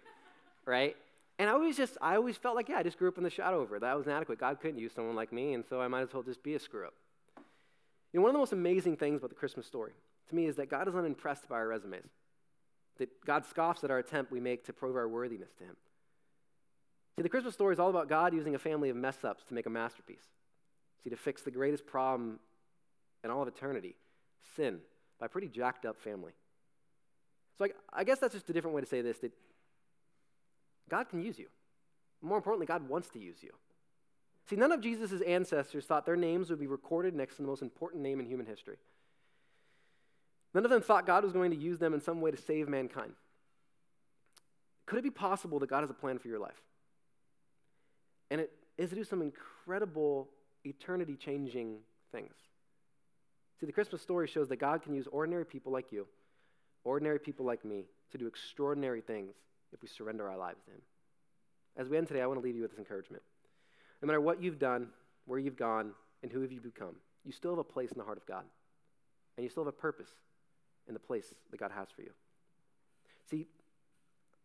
right? 0.66 0.96
And 1.40 1.50
I 1.50 1.54
always 1.54 1.78
just, 1.78 1.98
I 2.00 2.16
always 2.16 2.38
felt 2.38 2.56
like, 2.56 2.70
yeah, 2.70 2.78
I 2.78 2.84
just 2.84 2.98
grew 2.98 3.08
up 3.08 3.18
in 3.18 3.24
the 3.24 3.30
shadow 3.30 3.62
of 3.62 3.70
her. 3.70 3.80
That 3.80 3.98
was 3.98 4.06
inadequate. 4.06 4.40
God 4.40 4.60
couldn't 4.62 4.80
use 4.80 4.94
someone 4.94 5.16
like 5.16 5.34
me, 5.34 5.54
and 5.54 5.66
so 5.68 5.82
I 5.82 5.88
might 5.88 6.02
as 6.02 6.14
well 6.14 6.22
just 6.22 6.44
be 6.44 6.54
a 6.54 6.60
screw 6.60 6.86
up. 6.86 6.94
You 8.12 8.20
know, 8.20 8.22
one 8.22 8.30
of 8.30 8.34
the 8.34 8.40
most 8.40 8.54
amazing 8.54 8.98
things 8.98 9.18
about 9.18 9.30
the 9.30 9.36
Christmas 9.36 9.66
story 9.66 9.94
to 10.30 10.36
me 10.36 10.46
is 10.46 10.56
that 10.58 10.70
God 10.70 10.88
is 10.88 10.96
unimpressed 10.96 11.50
by 11.50 11.56
our 11.56 11.68
resumes. 11.68 12.12
That 13.00 13.10
God 13.26 13.46
scoffs 13.46 13.84
at 13.84 13.90
our 13.90 13.98
attempt 13.98 14.32
we 14.32 14.40
make 14.40 14.64
to 14.66 14.74
prove 14.74 14.96
our 14.96 15.08
worthiness 15.08 15.50
to 15.58 15.64
Him. 15.64 15.76
See, 17.16 17.22
the 17.22 17.30
Christmas 17.30 17.54
story 17.54 17.74
is 17.74 17.80
all 17.80 17.90
about 17.90 18.10
God 18.10 18.34
using 18.34 18.56
a 18.56 18.60
family 18.60 18.90
of 18.90 18.96
mess 18.96 19.24
ups 19.24 19.44
to 19.46 19.54
make 19.54 19.66
a 19.66 19.70
masterpiece. 19.70 20.24
See, 21.04 21.10
to 21.10 21.18
fix 21.18 21.42
the 21.42 21.52
greatest 21.52 21.86
problem 21.86 22.40
in 23.24 23.30
all 23.30 23.42
of 23.42 23.48
eternity 23.48 23.96
sin 24.56 24.80
by 25.20 25.28
a 25.28 25.30
pretty 25.30 25.48
jacked 25.48 25.86
up 25.86 26.00
family. 26.00 26.34
So 27.58 27.66
I, 27.66 27.70
I 27.94 28.04
guess 28.04 28.20
that's 28.20 28.34
just 28.34 28.50
a 28.50 28.54
different 28.54 28.76
way 28.76 28.82
to 28.82 28.88
say 28.88 29.02
this 29.02 29.18
that 29.20 29.32
God 30.90 31.10
can 31.10 31.22
use 31.22 31.38
you. 31.38 31.48
More 32.22 32.38
importantly, 32.38 32.66
God 32.66 32.88
wants 32.88 33.10
to 33.10 33.20
use 33.20 33.44
you. 33.44 33.52
See, 34.50 34.56
none 34.56 34.72
of 34.72 34.82
Jesus' 34.82 35.22
ancestors 35.22 35.86
thought 35.86 36.06
their 36.06 36.16
names 36.16 36.50
would 36.50 36.60
be 36.60 36.68
recorded 36.68 37.14
next 37.14 37.36
to 37.36 37.42
the 37.42 37.48
most 37.48 37.62
important 37.62 38.04
name 38.04 38.20
in 38.20 38.26
human 38.26 38.46
history. 38.46 38.78
None 40.54 40.66
of 40.66 40.72
them 40.72 40.82
thought 40.82 41.06
God 41.06 41.24
was 41.24 41.34
going 41.34 41.52
to 41.52 41.58
use 41.58 41.80
them 41.80 41.94
in 41.94 42.02
some 42.02 42.22
way 42.22 42.32
to 42.32 42.38
save 42.38 42.68
mankind. 42.68 43.14
Could 44.86 45.00
it 45.00 45.04
be 45.04 45.10
possible 45.10 45.60
that 45.60 45.70
God 45.70 45.82
has 45.82 45.90
a 45.90 45.94
plan 45.94 46.20
for 46.20 46.28
your 46.28 46.40
life? 46.40 46.62
And 48.34 48.42
it 48.42 48.52
is 48.80 48.90
to 48.90 48.96
do 48.96 49.04
some 49.04 49.22
incredible, 49.22 50.28
eternity 50.66 51.16
changing 51.16 51.76
things. 52.12 52.34
See, 53.60 53.68
the 53.68 53.72
Christmas 53.72 54.02
story 54.02 54.28
shows 54.28 54.50
that 54.50 54.56
God 54.56 54.82
can 54.82 54.96
use 54.96 55.08
ordinary 55.12 55.46
people 55.46 55.72
like 55.72 55.92
you, 55.92 56.08
ordinary 56.84 57.20
people 57.20 57.46
like 57.46 57.64
me, 57.64 57.86
to 58.12 58.18
do 58.18 58.26
extraordinary 58.26 59.02
things 59.02 59.36
if 59.72 59.84
we 59.84 59.88
surrender 59.88 60.28
our 60.28 60.36
lives 60.36 60.64
to 60.64 60.72
Him. 60.72 60.82
As 61.78 61.90
we 61.90 61.96
end 61.96 62.08
today, 62.08 62.22
I 62.22 62.26
want 62.26 62.40
to 62.40 62.44
leave 62.44 62.56
you 62.56 62.64
with 62.64 62.72
this 62.72 62.80
encouragement. 62.80 63.22
No 64.02 64.08
matter 64.08 64.20
what 64.20 64.42
you've 64.42 64.58
done, 64.58 64.88
where 65.28 65.38
you've 65.38 65.56
gone, 65.56 65.92
and 66.24 66.32
who 66.32 66.42
have 66.42 66.52
you 66.52 66.60
become, 66.60 66.96
you 67.24 67.32
still 67.32 67.52
have 67.52 67.60
a 67.60 67.64
place 67.64 67.92
in 67.92 68.00
the 68.00 68.04
heart 68.04 68.18
of 68.18 68.26
God. 68.26 68.46
And 69.38 69.44
you 69.44 69.50
still 69.52 69.64
have 69.64 69.72
a 69.72 69.78
purpose 69.78 70.10
in 70.88 70.96
the 70.96 71.00
place 71.00 71.36
that 71.52 71.60
God 71.60 71.70
has 71.70 71.90
for 71.96 72.02
you. 72.02 72.10
See, 73.30 73.46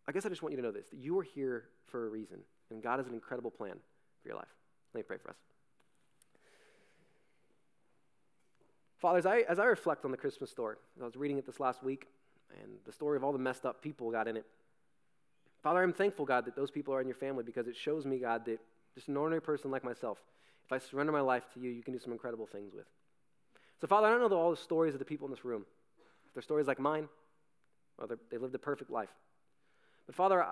I 0.06 0.12
guess 0.12 0.26
I 0.26 0.28
just 0.28 0.42
want 0.42 0.52
you 0.52 0.56
to 0.58 0.62
know 0.62 0.72
this 0.72 0.88
that 0.90 0.98
you 0.98 1.18
are 1.18 1.22
here 1.22 1.64
for 1.86 2.06
a 2.06 2.10
reason. 2.10 2.40
And 2.70 2.82
God 2.82 2.98
has 2.98 3.06
an 3.06 3.14
incredible 3.14 3.50
plan 3.50 3.76
for 4.22 4.28
your 4.28 4.36
life. 4.36 4.48
Let 4.92 4.98
me 5.00 5.02
pray 5.02 5.16
for 5.22 5.30
us. 5.30 5.36
Father, 8.98 9.18
as 9.18 9.26
I, 9.26 9.38
as 9.48 9.58
I 9.58 9.64
reflect 9.64 10.04
on 10.04 10.10
the 10.10 10.16
Christmas 10.16 10.50
story, 10.50 10.76
I 11.00 11.04
was 11.04 11.16
reading 11.16 11.38
it 11.38 11.46
this 11.46 11.60
last 11.60 11.84
week, 11.84 12.08
and 12.60 12.72
the 12.84 12.92
story 12.92 13.16
of 13.16 13.22
all 13.22 13.32
the 13.32 13.38
messed 13.38 13.64
up 13.64 13.80
people 13.80 14.10
got 14.10 14.26
in 14.26 14.36
it. 14.36 14.44
Father, 15.62 15.82
I'm 15.82 15.92
thankful, 15.92 16.24
God, 16.24 16.46
that 16.46 16.56
those 16.56 16.70
people 16.70 16.94
are 16.94 17.00
in 17.00 17.06
your 17.06 17.16
family 17.16 17.44
because 17.44 17.68
it 17.68 17.76
shows 17.76 18.04
me, 18.04 18.18
God, 18.18 18.44
that 18.46 18.58
just 18.94 19.08
an 19.08 19.16
ordinary 19.16 19.40
person 19.40 19.70
like 19.70 19.84
myself, 19.84 20.18
if 20.66 20.72
I 20.72 20.78
surrender 20.78 21.12
my 21.12 21.20
life 21.20 21.44
to 21.54 21.60
you, 21.60 21.70
you 21.70 21.82
can 21.82 21.92
do 21.92 21.98
some 21.98 22.12
incredible 22.12 22.46
things 22.46 22.74
with. 22.74 22.86
So, 23.80 23.86
Father, 23.86 24.08
I 24.08 24.10
don't 24.10 24.28
know 24.28 24.36
all 24.36 24.50
the 24.50 24.56
stories 24.56 24.94
of 24.94 24.98
the 24.98 25.04
people 25.04 25.26
in 25.26 25.30
this 25.30 25.44
room. 25.44 25.64
If 26.26 26.34
they're 26.34 26.42
stories 26.42 26.66
like 26.66 26.80
mine, 26.80 27.08
or 27.98 28.08
they 28.30 28.36
lived 28.36 28.54
a 28.54 28.58
perfect 28.58 28.90
life. 28.90 29.08
But, 30.06 30.14
Father, 30.16 30.44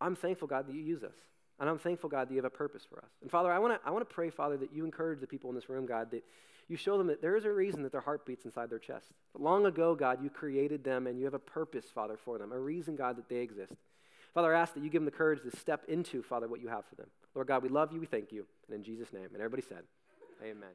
I'm 0.00 0.16
thankful, 0.16 0.48
God, 0.48 0.66
that 0.66 0.74
you 0.74 0.82
use 0.82 1.02
us. 1.02 1.14
And 1.58 1.68
I'm 1.68 1.78
thankful, 1.78 2.08
God, 2.08 2.28
that 2.28 2.32
you 2.32 2.38
have 2.38 2.46
a 2.46 2.50
purpose 2.50 2.86
for 2.88 2.98
us. 2.98 3.10
And 3.20 3.30
Father, 3.30 3.52
I 3.52 3.58
want 3.58 3.74
to 3.74 3.86
I 3.86 3.90
wanna 3.90 4.06
pray, 4.06 4.30
Father, 4.30 4.56
that 4.56 4.72
you 4.72 4.84
encourage 4.84 5.20
the 5.20 5.26
people 5.26 5.50
in 5.50 5.56
this 5.56 5.68
room, 5.68 5.84
God, 5.84 6.10
that 6.12 6.24
you 6.68 6.76
show 6.76 6.96
them 6.96 7.08
that 7.08 7.20
there 7.20 7.36
is 7.36 7.44
a 7.44 7.52
reason 7.52 7.82
that 7.82 7.92
their 7.92 8.00
heart 8.00 8.24
beats 8.24 8.44
inside 8.44 8.70
their 8.70 8.78
chest. 8.78 9.06
Long 9.38 9.66
ago, 9.66 9.94
God, 9.94 10.22
you 10.22 10.30
created 10.30 10.84
them 10.84 11.06
and 11.06 11.18
you 11.18 11.24
have 11.24 11.34
a 11.34 11.38
purpose, 11.38 11.86
Father, 11.92 12.16
for 12.16 12.38
them, 12.38 12.52
a 12.52 12.58
reason, 12.58 12.96
God, 12.96 13.16
that 13.16 13.28
they 13.28 13.38
exist. 13.38 13.74
Father, 14.32 14.54
I 14.54 14.60
ask 14.60 14.74
that 14.74 14.84
you 14.84 14.88
give 14.88 15.00
them 15.00 15.06
the 15.06 15.10
courage 15.10 15.42
to 15.42 15.56
step 15.56 15.82
into, 15.88 16.22
Father, 16.22 16.46
what 16.46 16.60
you 16.60 16.68
have 16.68 16.84
for 16.86 16.94
them. 16.94 17.08
Lord 17.34 17.48
God, 17.48 17.62
we 17.64 17.68
love 17.68 17.92
you, 17.92 18.00
we 18.00 18.06
thank 18.06 18.30
you. 18.30 18.46
And 18.68 18.76
in 18.76 18.84
Jesus' 18.84 19.12
name. 19.12 19.28
And 19.32 19.38
everybody 19.42 19.62
said, 19.62 19.82
Amen. 20.42 20.70